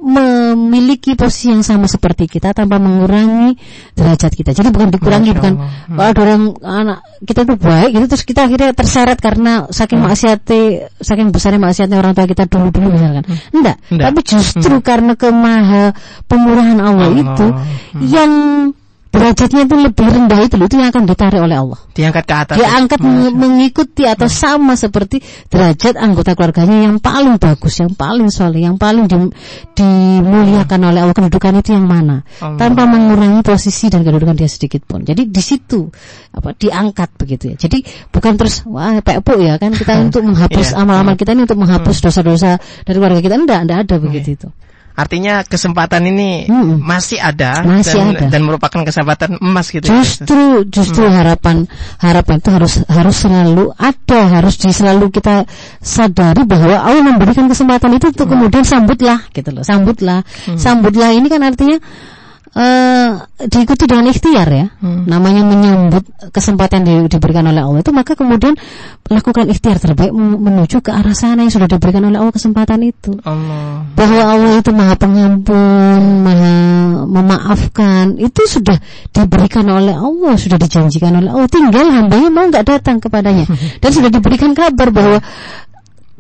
[0.07, 3.59] memiliki posisi yang sama seperti kita tanpa mengurangi
[3.99, 4.55] derajat kita.
[4.55, 5.53] Jadi bukan dikurangi, Masya bukan.
[5.59, 5.99] Hmm.
[5.99, 11.35] ada orang anak kita itu baik gitu terus kita akhirnya terseret karena saking maksiatnya saking
[11.35, 13.27] besarnya maksiatnya orang tua kita dulu-dulu misalkan.
[13.51, 14.05] Enggak, Enggak.
[14.07, 15.85] tapi justru karena kemaha
[16.31, 17.23] pemurahan Allah, Allah.
[17.27, 18.03] itu Hmm.
[18.07, 18.33] yang
[19.17, 21.81] derajatnya itu lebih rendah itu loh, itu yang akan ditarik oleh Allah.
[21.91, 22.57] Diangkat ke atas.
[22.61, 28.29] Dia angkat meng- mengikuti atau sama seperti derajat anggota keluarganya yang paling bagus, yang paling
[28.29, 29.33] soleh, yang paling di-
[29.73, 31.17] dimuliakan oleh Allah.
[31.17, 32.21] Kedudukan itu yang mana?
[32.39, 32.59] Allah.
[32.59, 35.01] Tanpa mengurangi posisi dan kedudukan dia sedikit pun.
[35.01, 35.89] Jadi di situ
[36.31, 37.57] apa diangkat begitu ya.
[37.57, 40.83] Jadi bukan terus wah pekpo ya kan kita untuk menghapus Iya.
[40.83, 43.35] amal-amal kita ini untuk menghapus dosa-dosa dari keluarga kita.
[43.35, 44.49] Enggak, enggak ada begitu itu.
[44.97, 46.81] Artinya kesempatan ini Mm-mm.
[46.81, 48.27] masih ada Masih dan, ada.
[48.33, 49.85] dan merupakan kesempatan emas gitu.
[49.85, 50.01] ya.
[50.01, 51.69] Justru justru harapan
[52.01, 55.45] harapan itu harus harus selalu ada, harus di selalu kita
[55.85, 59.63] sadari bahwa Allah memberikan kesempatan itu untuk kemudian sambutlah gitu loh.
[59.63, 60.25] Sambutlah.
[60.57, 61.77] Sambutlah ini kan artinya
[62.57, 63.11] eh
[63.47, 64.67] diikuti dengan ikhtiar ya.
[64.81, 66.03] Namanya menyambut
[66.33, 68.57] kesempatan yang di- diberikan oleh Allah itu maka kemudian
[69.07, 73.13] lakukan ikhtiar terbaik men- menuju ke arah sana yang sudah diberikan oleh Allah kesempatan itu
[73.23, 73.85] Allah.
[73.93, 76.55] bahwa Allah itu maha pengampun, maha
[77.07, 78.81] memaafkan, itu sudah
[79.13, 81.47] diberikan oleh Allah, sudah dijanjikan oleh Allah.
[81.47, 83.45] Tinggal hambanya mau nggak datang kepadanya.
[83.85, 85.19] Dan sudah diberikan kabar bahwa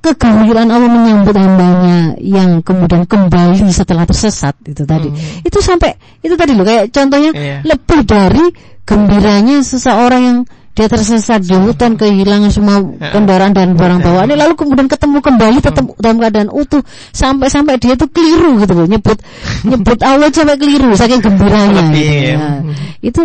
[0.07, 5.11] kegembiraan Allah menyambut hambanya yang kemudian kembali setelah tersesat itu tadi.
[5.43, 7.57] Itu sampai itu tadi loh kayak contohnya Iya.
[7.65, 8.45] lebih dari
[8.83, 10.39] gembiranya seseorang yang
[10.77, 15.89] dia tersesat di hutan kehilangan semua kendaraan dan barang bawaannya lalu kemudian ketemu kembali tetap
[15.97, 16.85] dalam keadaan utuh.
[17.11, 19.17] Sampai-sampai dia tuh keliru gitu loh nyebut
[19.71, 22.33] nyebut Allah sampai keliru saking gembiranya gitu.
[22.37, 22.61] Nah,
[23.01, 23.23] itu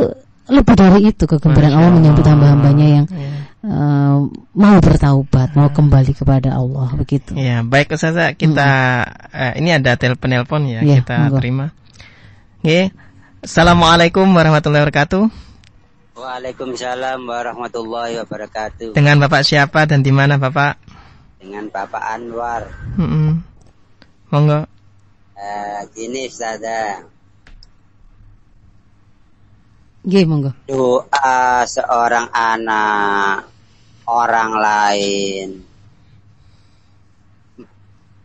[0.48, 3.41] lebih dari itu kegembiraan Allah menyambut hamba-hambanya yang Iya.
[3.62, 4.18] Eh,
[4.58, 8.70] mau bertaubat mau kembali kepada Allah begitu Ya, baik Ustazah, kita
[9.32, 11.38] eh, ini ada telepon-telepon ya, Iya, kita monggo.
[11.42, 11.66] terima.
[12.62, 12.94] Oke.
[13.42, 15.24] Assalamualaikum warahmatullahi wabarakatuh.
[16.14, 18.94] Waalaikumsalam warahmatullahi wabarakatuh.
[18.94, 20.78] Dengan Bapak siapa dan di mana Bapak?
[21.42, 22.70] Dengan Bapak Anwar.
[23.02, 23.42] Mm-mm.
[24.30, 24.70] Monggo.
[25.34, 27.02] Eh, gini Ustazah,
[30.02, 33.51] Nggih, monggo doa seorang anak
[34.12, 35.72] orang lain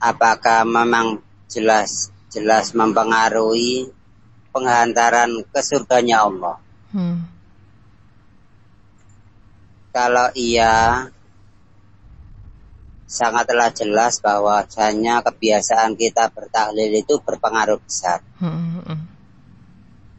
[0.03, 3.89] apakah memang jelas jelas mempengaruhi
[4.53, 6.57] penghantaran ke surganya Allah?
[6.93, 7.25] Hmm.
[9.97, 11.09] Kalau iya,
[13.09, 18.21] sangatlah jelas bahwasanya kebiasaan kita bertahlil itu berpengaruh besar.
[18.37, 19.01] Hmm, hmm.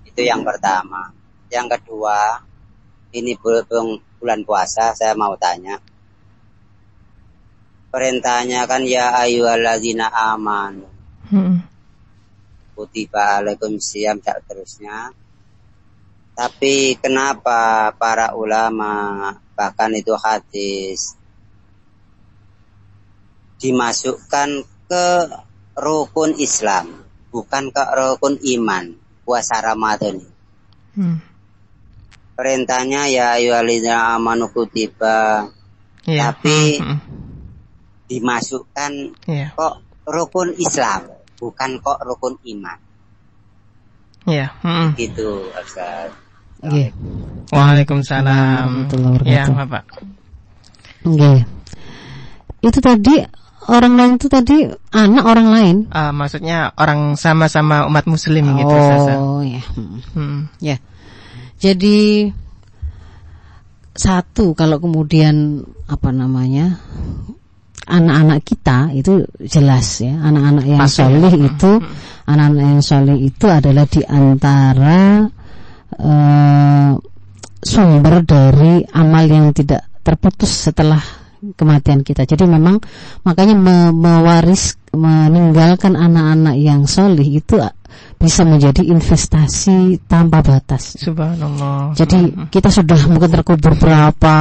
[0.10, 1.14] Itu yang pertama.
[1.54, 2.42] Yang kedua,
[3.14, 5.78] ini berhubung bulan puasa, saya mau tanya.
[7.88, 10.86] Perintahnya kan ya ayyuhalladzina amanu.
[11.32, 11.64] Hmm.
[12.78, 15.10] Kutiba alaikum siyam dan terusnya.
[16.38, 21.18] Tapi kenapa para ulama bahkan itu hadis
[23.58, 25.08] dimasukkan ke
[25.74, 27.02] rukun Islam,
[27.34, 28.94] bukan ke rukun iman
[29.26, 30.22] puasa Ramadan.
[30.94, 31.18] Hmm.
[32.38, 35.50] Perintahnya ya ayyuhalladzina amanu kutiba
[36.08, 36.32] Iya.
[36.32, 37.00] Tapi- Hmm, hmm.
[38.08, 38.92] dimasukkan
[39.28, 39.52] Iya.
[39.58, 42.80] kok rukun Islam, bukan kok rukun iman.
[44.24, 44.48] Iya.
[44.64, 44.96] Hmm.
[44.96, 46.16] Gitu, Ustaz.
[46.64, 46.90] Nggih
[47.52, 48.90] Waalaikumsalam.
[49.28, 49.46] Ya.
[49.52, 49.84] Bapak.
[51.04, 51.44] Nggih.
[52.64, 53.22] Itu tadi
[53.68, 54.66] orang lain itu tadi
[54.96, 55.78] anak orang lain.
[55.92, 59.18] Ah, maksudnya orang sama-sama umat muslim gitu, Ustazah.
[59.20, 59.60] Oh ya.
[59.76, 60.00] Hmm.
[60.16, 60.40] Hmm.
[60.64, 60.80] Ya.
[61.58, 62.30] Jadi
[63.98, 66.78] satu kalau kemudian apa namanya
[67.90, 71.10] anak-anak kita itu jelas ya anak-anak yang Pasti ya.
[71.10, 71.72] solih itu
[72.30, 75.26] anak-anak yang solih itu adalah di antara
[75.98, 76.92] eh,
[77.64, 81.02] sumber dari amal yang tidak terputus setelah
[81.58, 82.26] kematian kita.
[82.26, 82.82] Jadi memang
[83.26, 87.62] makanya me- mewaris meninggalkan anak-anak yang solih itu
[88.18, 90.98] bisa menjadi investasi tanpa batas.
[90.98, 91.94] Subhanallah.
[91.94, 94.36] Jadi kita sudah mungkin terkubur berapa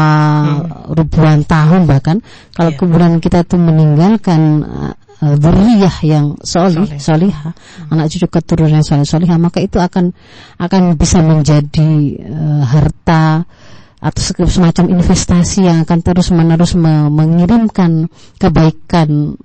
[0.92, 2.16] ribuan tahun bahkan
[2.52, 2.78] kalau Iya.
[2.80, 7.52] kuburan kita itu meninggalkan uh, dzurriyyah yang solih, solihah,
[7.88, 10.12] anak cucu keturunan yang soleh solihah, maka itu akan
[10.56, 11.90] akan bisa menjadi
[12.20, 13.44] uh, harta
[13.96, 19.40] atau se- semacam investasi yang akan terus menerus me- mengirimkan kebaikan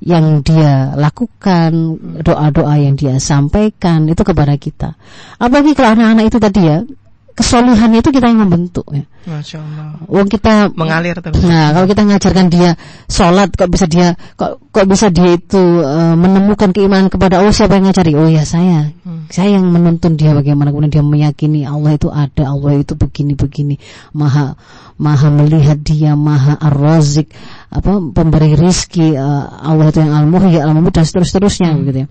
[0.00, 4.94] yang dia lakukan, doa-doa yang dia sampaikan itu kepada kita.
[5.40, 6.78] Apalagi kalau anak-anak itu tadi ya,
[7.36, 9.04] kesolihannya itu kita yang membentuk ya.
[9.28, 10.00] Masya Allah.
[10.08, 11.44] Wong kita Mengalir terus.
[11.44, 12.70] Nah, kalau kita ngajarkan dia
[13.10, 17.76] sholat, kok bisa dia, kok, kok bisa dia itu eh, menemukan keimanan kepada Allah siapa
[17.76, 18.16] yang ngajari?
[18.16, 18.88] Oh ya saya,
[19.28, 23.76] saya yang menuntun dia bagaimana kemudian dia meyakini Allah itu ada, Allah itu begini begini,
[24.16, 24.56] maha
[24.96, 27.28] maha melihat dia, maha ar-razik,
[27.68, 32.08] apa pemberi rizki, eh, Allah itu yang al-muhyi, al-mumit dan seterusnya gitu ya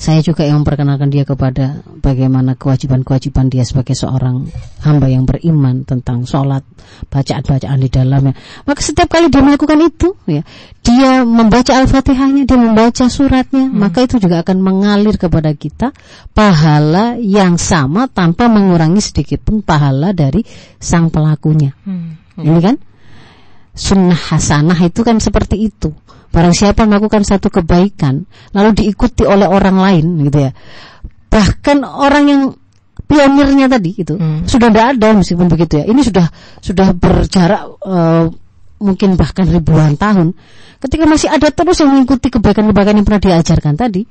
[0.00, 4.48] saya juga yang memperkenalkan dia kepada bagaimana kewajiban-kewajiban dia sebagai seorang
[4.80, 6.64] hamba yang beriman tentang sholat,
[7.12, 8.32] bacaan-bacaan di dalamnya.
[8.64, 10.40] Maka setiap kali dia melakukan itu, ya,
[10.80, 15.92] dia membaca al-fatihahnya, dia membaca suratnya, maka itu juga akan mengalir kepada kita
[16.32, 20.40] pahala yang sama tanpa mengurangi sedikit pun pahala dari
[20.80, 21.76] sang pelakunya.
[21.84, 22.16] Hmm.
[22.40, 22.80] Ini kan
[23.76, 25.92] sunnah hasanah itu kan seperti itu.
[26.30, 28.22] Barang siapa melakukan satu kebaikan
[28.54, 30.50] lalu diikuti oleh orang lain gitu ya.
[31.30, 32.42] Bahkan orang yang
[33.10, 34.46] pionirnya tadi itu Hmm.
[34.46, 35.84] sudah tidak ada meskipun begitu ya.
[35.90, 36.26] Ini sudah
[36.62, 38.24] sudah berjarak eh,
[38.80, 40.32] mungkin bahkan ribuan tahun.
[40.80, 44.06] Ketika masih ada terus yang mengikuti kebaikan-kebaikan yang pernah diajarkan tadi,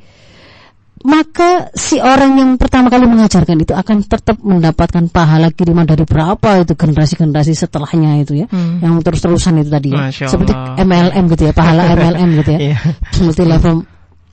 [0.99, 6.59] maka si orang yang pertama kali mengajarkan itu akan tetap mendapatkan pahala kiriman dari berapa
[6.59, 8.83] itu generasi-generasi setelahnya itu ya Hmm.
[8.83, 10.51] yang terus-terusan itu tadi ya seperti.
[10.77, 12.77] MLM gitu ya pahala MLM gitu ya Iya.
[13.21, 13.75] multi level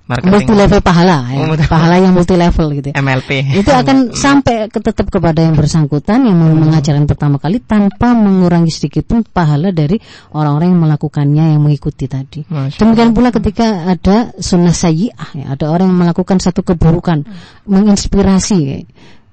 [0.07, 0.55] multi Marketing.
[0.55, 1.37] level pahala ya.
[1.37, 3.31] Oh, multi- pahala yang multi level gitu ya MLP.
[3.59, 6.63] itu akan sampai ke tetap kepada yang bersangkutan yang Hmm.
[6.63, 9.99] mengajarkan pertama kali tanpa mengurangi sedikit pun pahala dari
[10.31, 12.47] orang-orang yang melakukannya yang mengikuti tadi.
[12.47, 17.27] Demikian pula ketika ada sunnah sayyi'ah ya, ada orang yang melakukan satu keburukan,
[17.67, 18.87] menginspirasi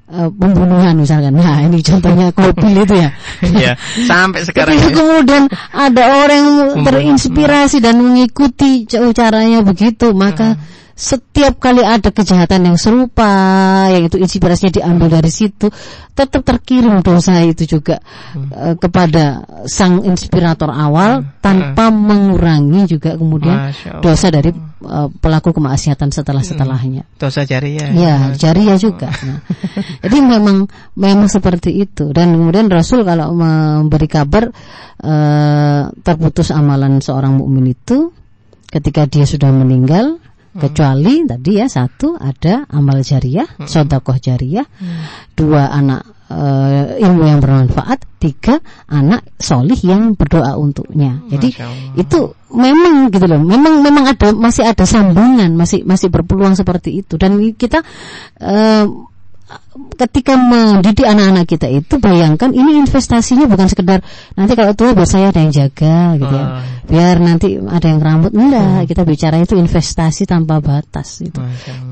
[0.07, 1.33] eh, pembunuhan misalkan.
[1.33, 3.09] Nah, ini contohnya Kobil itu ya.
[3.53, 3.71] Iya.
[4.03, 4.95] Sampai sekarang Ketika ya.
[4.97, 6.45] kemudian ada orang
[6.81, 10.71] terinspirasi dan mengikuti ca- caranya begitu, maka Hmm.
[10.93, 13.25] Setiap kali ada kejahatan yang serupa,
[13.89, 15.73] yang itu inspirasinya diambil dari situ,
[16.13, 17.97] tetap terkirim dosa itu juga
[18.37, 18.53] Hmm.
[18.53, 23.73] eh, kepada sang inspirator awal tanpa mengurangi juga kemudian
[24.05, 27.09] dosa dari eh, pelaku kemaksiatan setelah setelahnya.
[27.17, 27.89] Dosa jariah.
[27.89, 29.09] Ya, jariah juga.
[29.25, 29.41] Nah,
[30.05, 34.53] jadi memang memang seperti itu dan kemudian Rasul kalau memberi kabar
[35.01, 38.13] eh, terputus amalan seorang mukmin itu
[38.69, 40.21] ketika dia sudah meninggal
[40.53, 44.65] kecuali tadi ya satu ada amal jariah, sodakoh jariah,
[45.33, 51.25] dua anak eh, ilmu yang bermanfaat, tiga anak solih yang berdoa untuknya.
[51.29, 51.93] Jadi Masya Allah.
[51.97, 52.19] itu
[52.53, 53.41] memang gitu loh.
[53.41, 57.17] Memang memang ada masih ada sambungan masih masih berpeluang seperti itu.
[57.17, 57.81] Dan kita
[58.37, 58.85] eh,
[59.97, 64.05] ketika mendidik anak-anak kita itu bayangkan ini investasinya bukan sekedar
[64.37, 66.45] nanti kalau tua biar saya ada yang jaga gitu ya.
[66.45, 66.61] Ah.
[66.83, 68.89] biar nanti ada yang rambut enggak.
[68.91, 71.39] Kita bicara itu investasi tanpa batas gitu.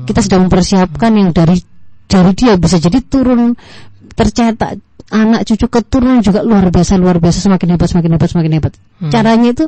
[0.06, 1.58] Kita sedang mempersiapkan yang dari
[2.06, 3.56] dari dia bisa jadi turun
[4.12, 4.76] tercetak
[5.12, 8.72] anak cucu keturunan juga luar biasa luar biasa semakin hebat semakin hebat semakin hebat.
[9.12, 9.64] Caranya itu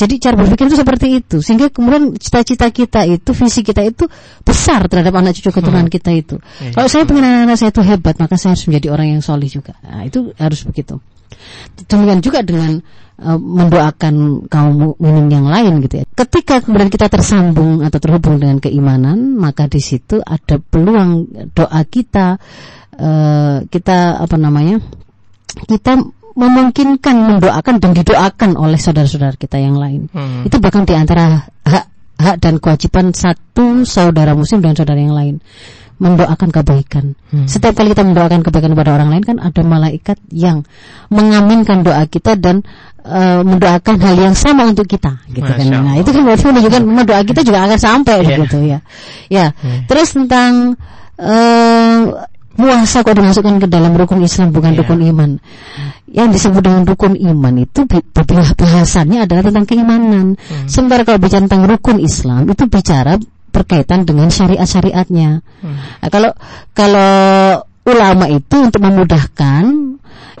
[0.00, 1.36] jadi cara berpikir itu seperti itu.
[1.44, 4.08] Sehingga kemudian cita-cita kita itu visi kita itu
[4.40, 6.40] besar terhadap anak cucu keturunan kita itu.
[6.64, 6.72] Iya.
[6.72, 9.76] kalau saya pengen anak-anak saya itu hebat maka saya harus menjadi orang yang solih juga.
[9.84, 10.96] Nah, itu harus begitu.
[11.86, 12.80] Demikian juga dengan
[13.20, 16.04] uh, mendoakan kaum mukminin yang lain gitu ya.
[16.08, 22.40] Ketika kemudian kita tersambung atau terhubung dengan keimanan, maka di situ ada peluang doa kita
[22.94, 24.78] uh, kita apa namanya?
[25.66, 25.96] kita
[26.36, 30.12] memungkinkan mendoakan dan didoakan oleh saudara-saudara kita yang lain.
[30.12, 30.44] Hmm.
[30.44, 31.84] Itu bahkan di antara hak
[32.20, 35.40] hak dan kewajiban satu saudara muslim dan saudara yang lain
[35.96, 37.16] mendoakan kebaikan.
[37.48, 40.60] Setiap kali kita mendoakan kebaikan kepada orang lain kan ada malaikat yang
[41.08, 42.60] mengaminkan doa kita dan
[43.00, 45.56] eh, mendoakan hal yang sama untuk kita gitu kan.
[45.56, 46.04] Masya Nah, Allah.
[46.04, 48.36] itu kan berarti menunjukkan doa kita juga akan sampai Iya.
[48.44, 48.78] gitu ya.
[49.32, 49.46] Ya.
[49.88, 50.76] Terus tentang
[51.16, 52.00] eh
[52.56, 54.78] puasa kok dimasukkan ke dalam rukun Islam bukan Iya.
[54.82, 55.30] rukun iman.
[56.10, 57.80] Yang disebut dengan rukun iman itu
[58.56, 60.40] bahasannya adalah tentang keimanan.
[60.40, 60.66] Hmm.
[60.66, 63.20] Sementara kalau bicara tentang rukun Islam itu bicara
[63.52, 65.44] berkaitan dengan syariat-syariatnya.
[65.64, 65.76] Hmm.
[66.00, 66.32] Nah, kalau
[66.72, 67.12] kalau
[67.86, 69.64] ulama itu untuk memudahkan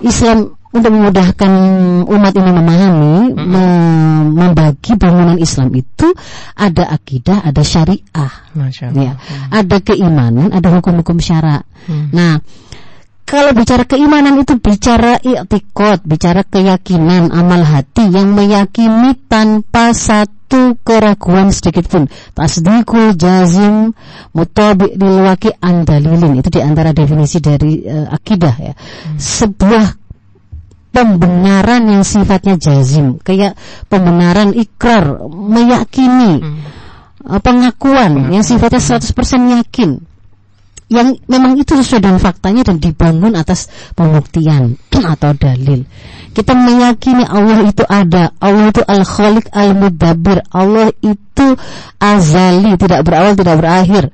[0.02, 1.52] Islam untuk memudahkan
[2.06, 6.12] umat ini memahami me- membagi bangunan Islam itu
[6.52, 8.32] ada akidah, ada syariah.
[8.92, 9.12] Ya,
[9.48, 11.64] ada keimanan, ada hukum-hukum syara.
[11.88, 12.12] Hmm.
[12.12, 12.44] Nah,
[13.26, 21.50] kalau bicara keimanan itu bicara i'tikad, bicara keyakinan amal hati yang meyakini tanpa satu keraguan
[21.50, 22.06] sedikit pun.
[22.38, 23.90] Tasdikul jazim
[24.30, 26.38] mutabi lil waqi an dalilin.
[26.38, 28.74] Itu di antara definisi dari eh, akidah ya.
[29.18, 30.05] Sebuah
[30.96, 33.52] pembenaran yang sifatnya jazim, kayak
[33.92, 36.40] pembenaran ikrar, meyakini
[37.20, 39.04] eh, pengakuan yang sifatnya 100%
[39.60, 40.00] yakin
[40.86, 43.66] yang memang itu sesuai dengan faktanya dan dibangun atas
[43.98, 44.78] pembuktian
[45.18, 45.82] atau dalil.
[46.30, 51.46] Kita meyakini Allah itu ada, Allah itu al-khaliq al-mudabbir, Allah itu
[51.98, 54.04] azali, tidak berawal, tidak berakhir.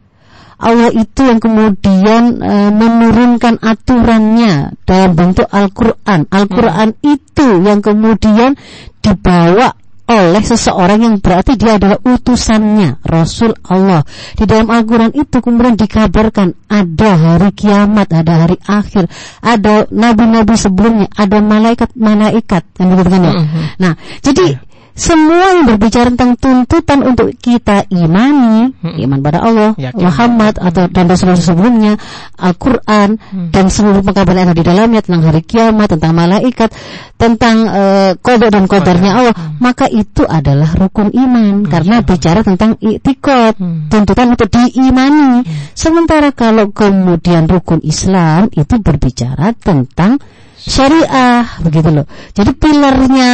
[0.63, 6.31] Allah itu yang kemudian eh, menurunkan aturannya dalam bentuk Al-Qur'an.
[6.31, 8.55] Al-Qur'an itu yang kemudian
[9.03, 9.75] dibawa
[10.13, 14.05] oleh seseorang yang berarti dia adalah utusannya Rasul Allah.
[14.35, 19.13] Di dalam Al-Quran itu kemudian dikabarkan ada hari kiamat ada hari akhir
[19.45, 23.33] ada nabi-nabi sebelumnya ada malaikat-malaikat kan begitu kan ya
[23.77, 23.93] nah
[24.25, 24.57] jadi
[24.93, 30.05] semua yang berbicara tentang tuntutan untuk kita imani iman pada Allah Yakin.
[30.05, 31.97] Muhammad atau dan Rasul sebelumnya
[32.37, 33.17] Al-Quran
[33.49, 36.71] dan seluruh pengkabaran yang ada di dalamnya tentang hari kiamat tentang malaikat
[37.17, 41.65] tentang eh, kodok dan kodarnya Allah maka itu adalah rukun iman.
[41.71, 43.57] Karena bicara tentang iktikad
[43.89, 45.47] tuntutan untuk diimani.
[45.73, 50.19] Sementara kalau kemudian rukun Islam itu berbicara tentang
[50.63, 52.07] syariah begitu loh.
[52.31, 53.31] Jadi pilarnya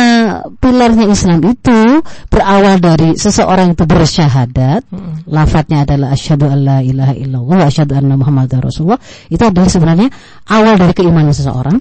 [0.57, 2.01] pilarnya Islam itu
[2.33, 4.89] berawal dari seseorang itu bersyahadat,
[5.29, 9.01] lafadznya adalah asyhadu alla ilaha illallah wa asyhadu anna muhammadar rasulullah.
[9.29, 10.09] Itu adalah sebenarnya
[10.49, 11.77] awal dari keimanan seseorang.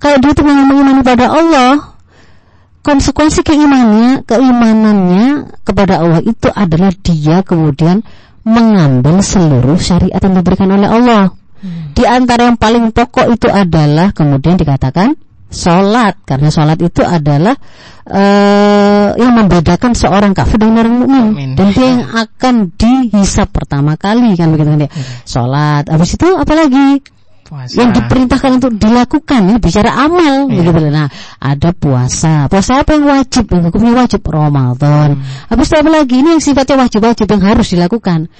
[0.00, 1.72] Kalau dia itu memang mengimani pada Allah,
[2.80, 5.24] konsekuensi keimanannya, keimanannya
[5.60, 8.00] kepada Allah itu adalah dia kemudian
[8.40, 11.36] mengambil seluruh syariat yang diberikan oleh Allah.
[11.92, 15.12] Di antara yang paling pokok itu adalah kemudian dikatakan
[15.46, 16.16] sholat.
[16.24, 17.52] Karena sholat itu adalah
[18.06, 21.28] eh, yang membedakan seorang kafir dengan orang mukmin.
[21.54, 24.90] Dan dia yang akan dihisap pertama kali kan begitu kan dia.
[25.22, 27.02] Sholat, habis itu apalagi
[27.50, 27.82] Puasa.
[27.82, 30.70] yang diperintahkan untuk dilakukan ya bicara amal Iya.
[30.70, 31.10] begitu nah
[31.42, 32.46] ada puasa.
[32.46, 33.50] Puasa apa yang wajib?
[33.50, 35.18] Yang hukumnya wajib Ramadan.
[35.50, 36.14] Habis itu apa lagi?
[36.22, 38.30] Ini yang sifatnya wajib-wajib yang harus dilakukan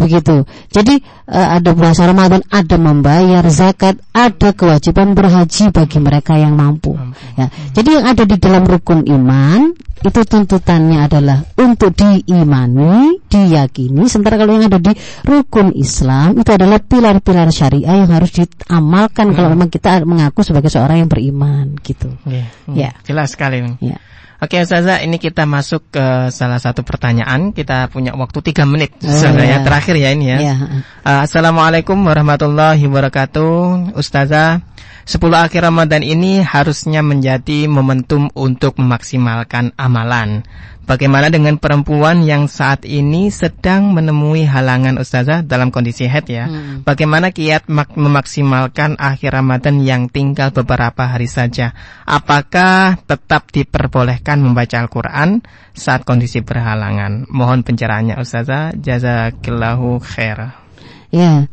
[0.00, 0.96] begitu jadi
[1.28, 6.96] eh, ada puasa Ramadan ada membayar zakat ada kewajiban berhaji bagi mereka yang mampu
[7.36, 14.08] ya jadi yang ada di dalam rukun iman itu tuntutannya adalah untuk diimani, diyakini.
[14.08, 14.96] Sementara kalau yang ada di
[15.28, 21.04] rukun Islam itu adalah pilar-pilar syariah yang harus diamalkan kalau memang kita mengaku sebagai seorang
[21.04, 22.08] yang beriman, gitu.
[22.24, 22.90] Iya, hmm, Ya.
[23.04, 23.60] Jelas sekali.
[23.84, 24.00] Ya.
[24.40, 27.52] Oke Ustazah, ini kita masuk ke salah satu pertanyaan.
[27.52, 29.64] Kita punya waktu tiga menit Oh, sebenarnya ya.
[29.68, 30.38] terakhir ya ini ya.
[30.40, 30.56] Ya.
[31.04, 34.64] Uh, Assalamualaikum warahmatullahi wabarakatuh Ustazah
[35.04, 40.48] 10 akhir Ramadan ini harusnya menjadi momentum untuk memaksimalkan amalan
[40.90, 46.82] Bagaimana dengan perempuan yang saat ini sedang menemui halangan Ustazah dalam kondisi head ya Hmm.
[46.82, 51.70] Bagaimana kiat mak- memaksimalkan akhir Ramadan yang tinggal beberapa hari saja
[52.02, 60.58] Apakah tetap diperbolehkan membaca Al-Quran saat kondisi berhalangan Mohon pencerahannya Ustazah Jazakillahu khair
[61.10, 61.46] Ya.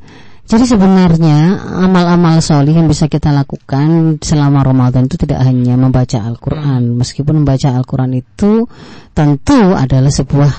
[0.47, 6.95] Jadi sebenarnya amal-amal solih yang bisa kita lakukan selama Ramadan itu tidak hanya membaca Al-Quran.
[6.95, 8.63] Meskipun membaca Al-Quran itu
[9.11, 10.51] tentu adalah sebuah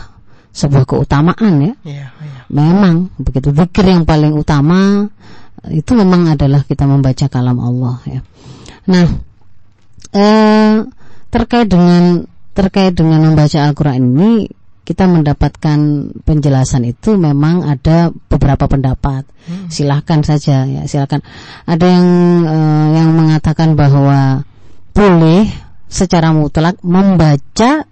[0.52, 1.74] sebuah keutamaan ya.
[1.88, 2.06] Iya.
[2.52, 5.08] Memang begitu zikir yang paling utama
[5.72, 8.20] itu memang adalah kita membaca kalam Allah ya.
[8.92, 9.08] Nah,
[10.12, 10.84] eh,
[11.32, 14.52] terkait dengan terkait dengan membaca Al-Qur'an ini
[14.88, 15.78] kita mendapatkan
[16.24, 19.28] penjelasan itu memang ada beberapa pendapat.
[19.68, 21.20] Silahkan saja ya, silahkan.
[21.68, 22.06] Ada yang
[22.48, 24.48] eh, yang mengatakan bahwa
[24.96, 25.44] boleh
[25.92, 27.84] secara mutlak membaca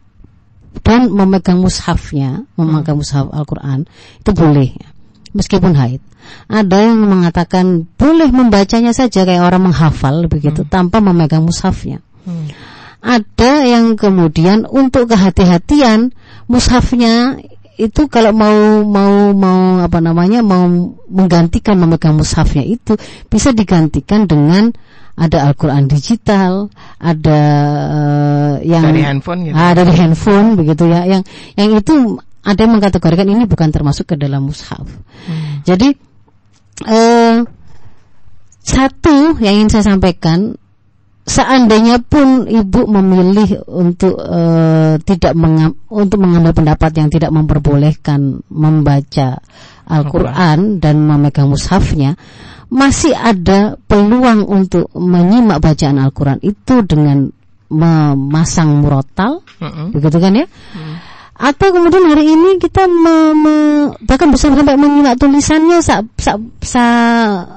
[0.81, 3.85] dan memegang mushafnya, memegang mushaf Al-Quran
[4.25, 4.89] itu boleh, ya.
[5.37, 6.01] meskipun haid.
[6.49, 12.01] Ada yang mengatakan boleh membacanya saja kayak orang menghafal begitu tanpa memegang mushafnya.
[13.05, 16.11] Ada yang kemudian untuk kehati-hatian
[16.47, 17.43] mushafnya
[17.77, 20.65] itu kalau mau mau mau apa namanya mau
[21.13, 22.97] menggantikan memegang mushafnya itu
[23.29, 24.73] bisa digantikan dengan
[25.17, 26.69] ada Al-Quran digital,
[27.01, 27.41] ada
[27.89, 29.57] uh, yang dari handphone gitu.
[29.57, 31.09] Ah, dari handphone begitu ya.
[31.09, 31.23] Yang
[31.57, 34.85] yang itu ada yang mengkategorikan ini bukan termasuk ke dalam mushaf.
[34.85, 35.65] Hmm.
[35.65, 35.89] Jadi
[36.85, 37.49] uh,
[38.61, 40.61] satu yang ingin saya sampaikan
[41.27, 49.43] seandainya pun ibu memilih untuk uh, tidak mengam, untuk mengambil pendapat yang tidak memperbolehkan membaca
[49.87, 52.15] Al-Qur'an dan memegang mushafnya,
[52.71, 57.31] masih ada peluang untuk menyimak bacaan Al-Quran itu dengan
[57.67, 59.87] memasang murotal, uh -uh.
[59.91, 60.47] begitu kan ya?
[60.75, 60.99] Uh.
[61.37, 63.57] Atau kemudian hari ini kita me, me,
[64.09, 66.85] bahkan bisa sampai menyimak tulisannya sa, sa, sa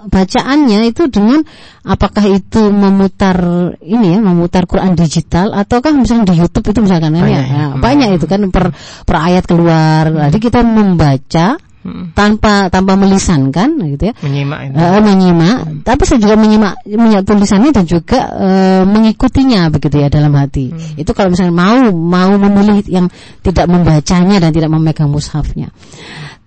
[0.03, 1.47] bacaannya itu dengan
[1.87, 3.39] apakah itu memutar
[3.79, 7.65] ini ya memutar Quran digital ataukah misalnya di YouTube itu misalkan ya, banyak, ya, ya.
[7.79, 8.75] banyak itu kan per
[9.07, 10.11] per ayat keluar.
[10.27, 11.55] Jadi kita membaca
[11.85, 12.15] hmm.
[12.15, 14.75] tanpa tanpa melisankan gitu ya menyimak itu.
[14.75, 15.79] Uh, menyimak hmm.
[15.85, 21.01] tapi saya juga menyimak menyimak tulisannya dan juga uh, mengikutinya begitu ya dalam hati hmm.
[21.01, 23.07] itu kalau misalnya mau mau memilih yang
[23.43, 25.71] tidak membacanya dan tidak memegang mushafnya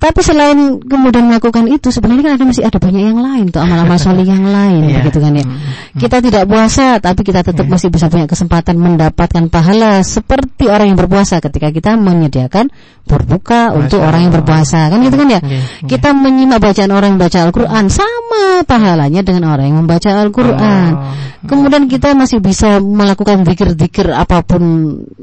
[0.03, 3.99] tapi selain kemudian melakukan itu sebenarnya kan ada masih ada banyak yang lain tuh amal-amal
[4.03, 4.99] soleh yang lain yeah.
[5.07, 5.47] begitu kan ya.
[5.47, 5.59] Hmm.
[5.95, 7.73] Kita tidak puasa tapi kita tetap yeah.
[7.73, 12.75] masih bisa punya kesempatan mendapatkan pahala seperti orang yang berpuasa ketika kita menyediakan
[13.07, 15.39] berbuka Masya untuk orang yang berpuasa kan gitu kan ya.
[15.39, 15.47] Yeah.
[15.47, 15.63] Yeah.
[15.87, 20.93] Kita menyimak bacaan orang yang baca Al-Qur'an sama pahalanya dengan orang yang membaca Al-Qur'an.
[20.99, 21.15] Oh.
[21.43, 24.63] Kemudian kita masih bisa melakukan zikir-zikir apa pun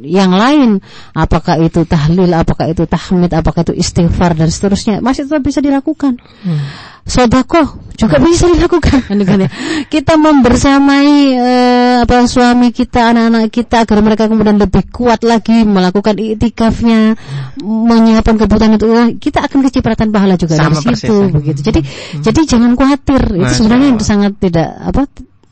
[0.04, 0.84] yang lain,
[1.16, 5.60] apakah itu tahlil, apakah itu tahmid, apakah itu istighfar dan seterusnya seterusnya masih tetap bisa
[5.66, 6.22] dilakukan.
[6.46, 6.62] Hmm.
[7.10, 8.26] Sodako juga hmm.
[8.30, 9.50] bisa dilakukan, kan ya.
[9.90, 11.10] Kita membersamai
[11.42, 17.66] uh, apa suami kita, anak-anak kita agar mereka kemudian lebih kuat lagi melakukan itikafnya, hmm.
[17.66, 18.86] menyiapkan kebutuhan itu,
[19.18, 21.60] kita akan kecipratan pahala juga Sama dari situ, begitu.
[21.66, 22.22] Jadi, hmm.
[22.22, 23.22] jadi jangan khawatir.
[23.42, 25.10] Itu sebenarnya sangat tidak apa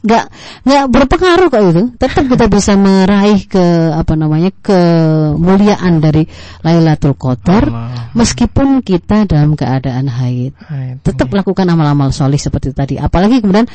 [0.07, 0.25] nggak
[0.63, 1.83] nggak berpengaruh kok itu.
[1.99, 6.23] Tetap kita bisa meraih ke apa namanya kemuliaan dari
[6.63, 7.67] Lailatul Qadar
[8.15, 10.55] meskipun kita dalam keadaan haid.
[11.03, 12.95] Tetap lakukan amal-amal solih seperti tadi.
[12.95, 13.67] Apalagi kemudian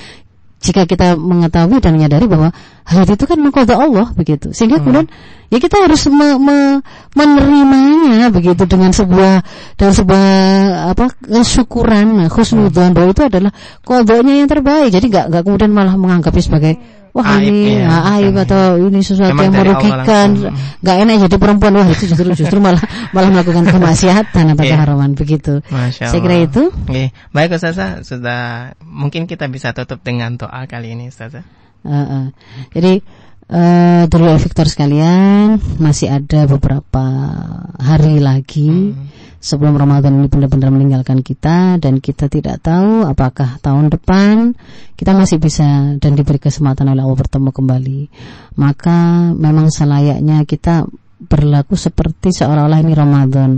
[0.63, 2.55] jika kita mengetahui dan menyadari bahwa
[2.87, 4.55] hal itu kan mengkoda Allah begitu.
[4.55, 4.83] Sehingga hmm.
[4.87, 5.07] kemudian
[5.51, 6.59] ya kita harus me, me,
[7.19, 9.43] menerimanya begitu dengan sebuah
[9.75, 10.27] dan sebuah
[10.95, 12.31] apa kesyukuran.
[12.31, 13.51] Khusnudzon bahwa itu adalah
[13.83, 14.95] kodoknya yang terbaik.
[14.95, 17.89] Jadi nggak nggak kemudian malah menganggapnya sebagai wah aib, ini ya,
[18.19, 20.29] aib atau ini sesuatu yang merugikan.
[20.81, 21.73] nggak enak jadi perempuan.
[21.77, 22.83] Wah itu justru justru malah
[23.13, 24.73] malah melakukan kemaksiatan atau yeah.
[24.77, 25.61] keharaman begitu.
[25.69, 26.73] Masya saya kira itu.
[26.89, 27.13] Okay.
[27.31, 28.01] baik Ustazah.
[28.03, 31.45] Sudah mungkin kita bisa tutup dengan doa kali ini Ustazah.
[31.83, 32.25] Uh, uh.
[32.71, 33.03] jadi
[33.51, 37.05] uh, dulu Victor sekalian masih ada beberapa
[37.83, 43.91] hari lagi hmm sebelum Ramadan ini benar-benar meninggalkan kita dan kita tidak tahu apakah tahun
[43.91, 44.55] depan
[44.95, 48.01] kita masih bisa dan diberi kesempatan oleh Allah bertemu kembali.
[48.55, 50.87] Maka memang selayaknya kita
[51.23, 53.51] berlaku seperti seolah-olah ini Ramadan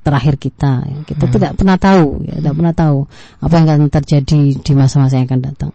[0.00, 1.04] terakhir kita.
[1.04, 1.32] Kita hmm.
[1.32, 2.98] tidak pernah tahu, ya, tidak pernah tahu
[3.40, 5.72] apa yang akan terjadi di masa-masa yang akan datang.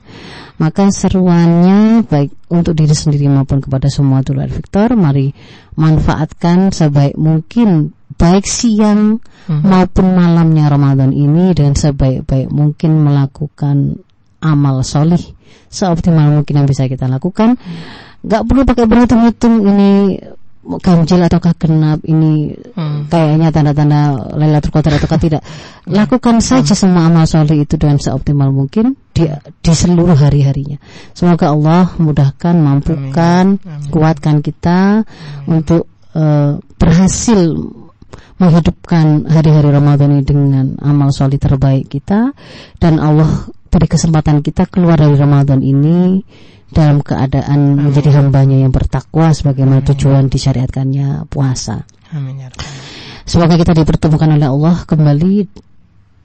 [0.58, 5.30] Maka seruannya baik untuk diri sendiri maupun kepada semua dulur Victor, mari
[5.78, 9.20] manfaatkan sebaik mungkin baik siang
[9.52, 9.68] hmm.
[9.68, 14.00] maupun malamnya Ramadan ini dengan sebaik-baik mungkin melakukan
[14.40, 15.22] amal solih
[15.68, 17.60] seoptimal mungkin yang bisa kita lakukan.
[18.24, 19.92] Gak perlu pakai berhitung-hitung ini
[20.68, 23.08] ganjil ataukah genap ini hmm.
[23.08, 25.42] kayaknya tanda-tanda Lailatul Qadar ataukah tidak
[25.88, 26.82] lakukan saja hmm.
[26.84, 29.32] semua amal soleh itu dengan seoptimal mungkin di,
[29.64, 30.76] di seluruh hari-harinya
[31.16, 33.64] semoga Allah mudahkan mampukan Amin.
[33.64, 33.92] Amin.
[33.96, 35.64] kuatkan kita Amin.
[35.64, 37.56] untuk uh, berhasil
[38.38, 42.32] menghidupkan hari-hari Ramadan ini dengan amal soleh terbaik kita
[42.78, 43.28] dan Allah
[43.68, 46.24] beri kesempatan kita keluar dari Ramadan ini
[46.72, 47.90] dalam keadaan Amin.
[47.90, 49.90] menjadi hambanya yang bertakwa sebagaimana Amin.
[49.94, 51.88] tujuan disyariatkannya puasa.
[52.12, 52.44] Amin.
[52.44, 52.50] Ya
[53.28, 55.36] Semoga kita dipertemukan oleh Allah kembali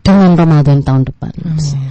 [0.03, 1.33] dengan Ramadan tahun depan.
[1.47, 1.91] Amin.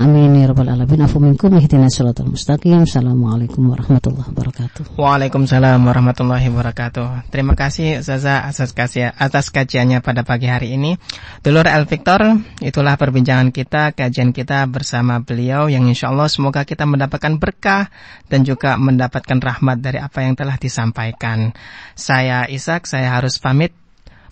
[0.00, 1.04] Amin ya rabbal alamin.
[1.04, 2.88] Afu minkum ihdinas siratal mustaqim.
[2.88, 4.96] Assalamualaikum warahmatullahi wabarakatuh.
[4.96, 7.28] Waalaikumsalam warahmatullahi wabarakatuh.
[7.28, 10.96] Terima kasih Zaza atas kajian atas kajiannya pada pagi hari ini.
[11.44, 12.24] Dulur El Victor,
[12.64, 17.92] itulah perbincangan kita, kajian kita bersama beliau yang insya Allah semoga kita mendapatkan berkah
[18.32, 21.52] dan juga mendapatkan rahmat dari apa yang telah disampaikan.
[21.92, 23.81] Saya Ishak, saya harus pamit.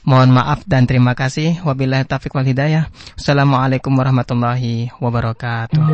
[0.05, 1.61] Mohon maaf dan terima kasih.
[1.61, 2.89] Wabillahi taufiq wal hidayah.
[3.19, 5.85] Assalamualaikum warahmatullahi wabarakatuh.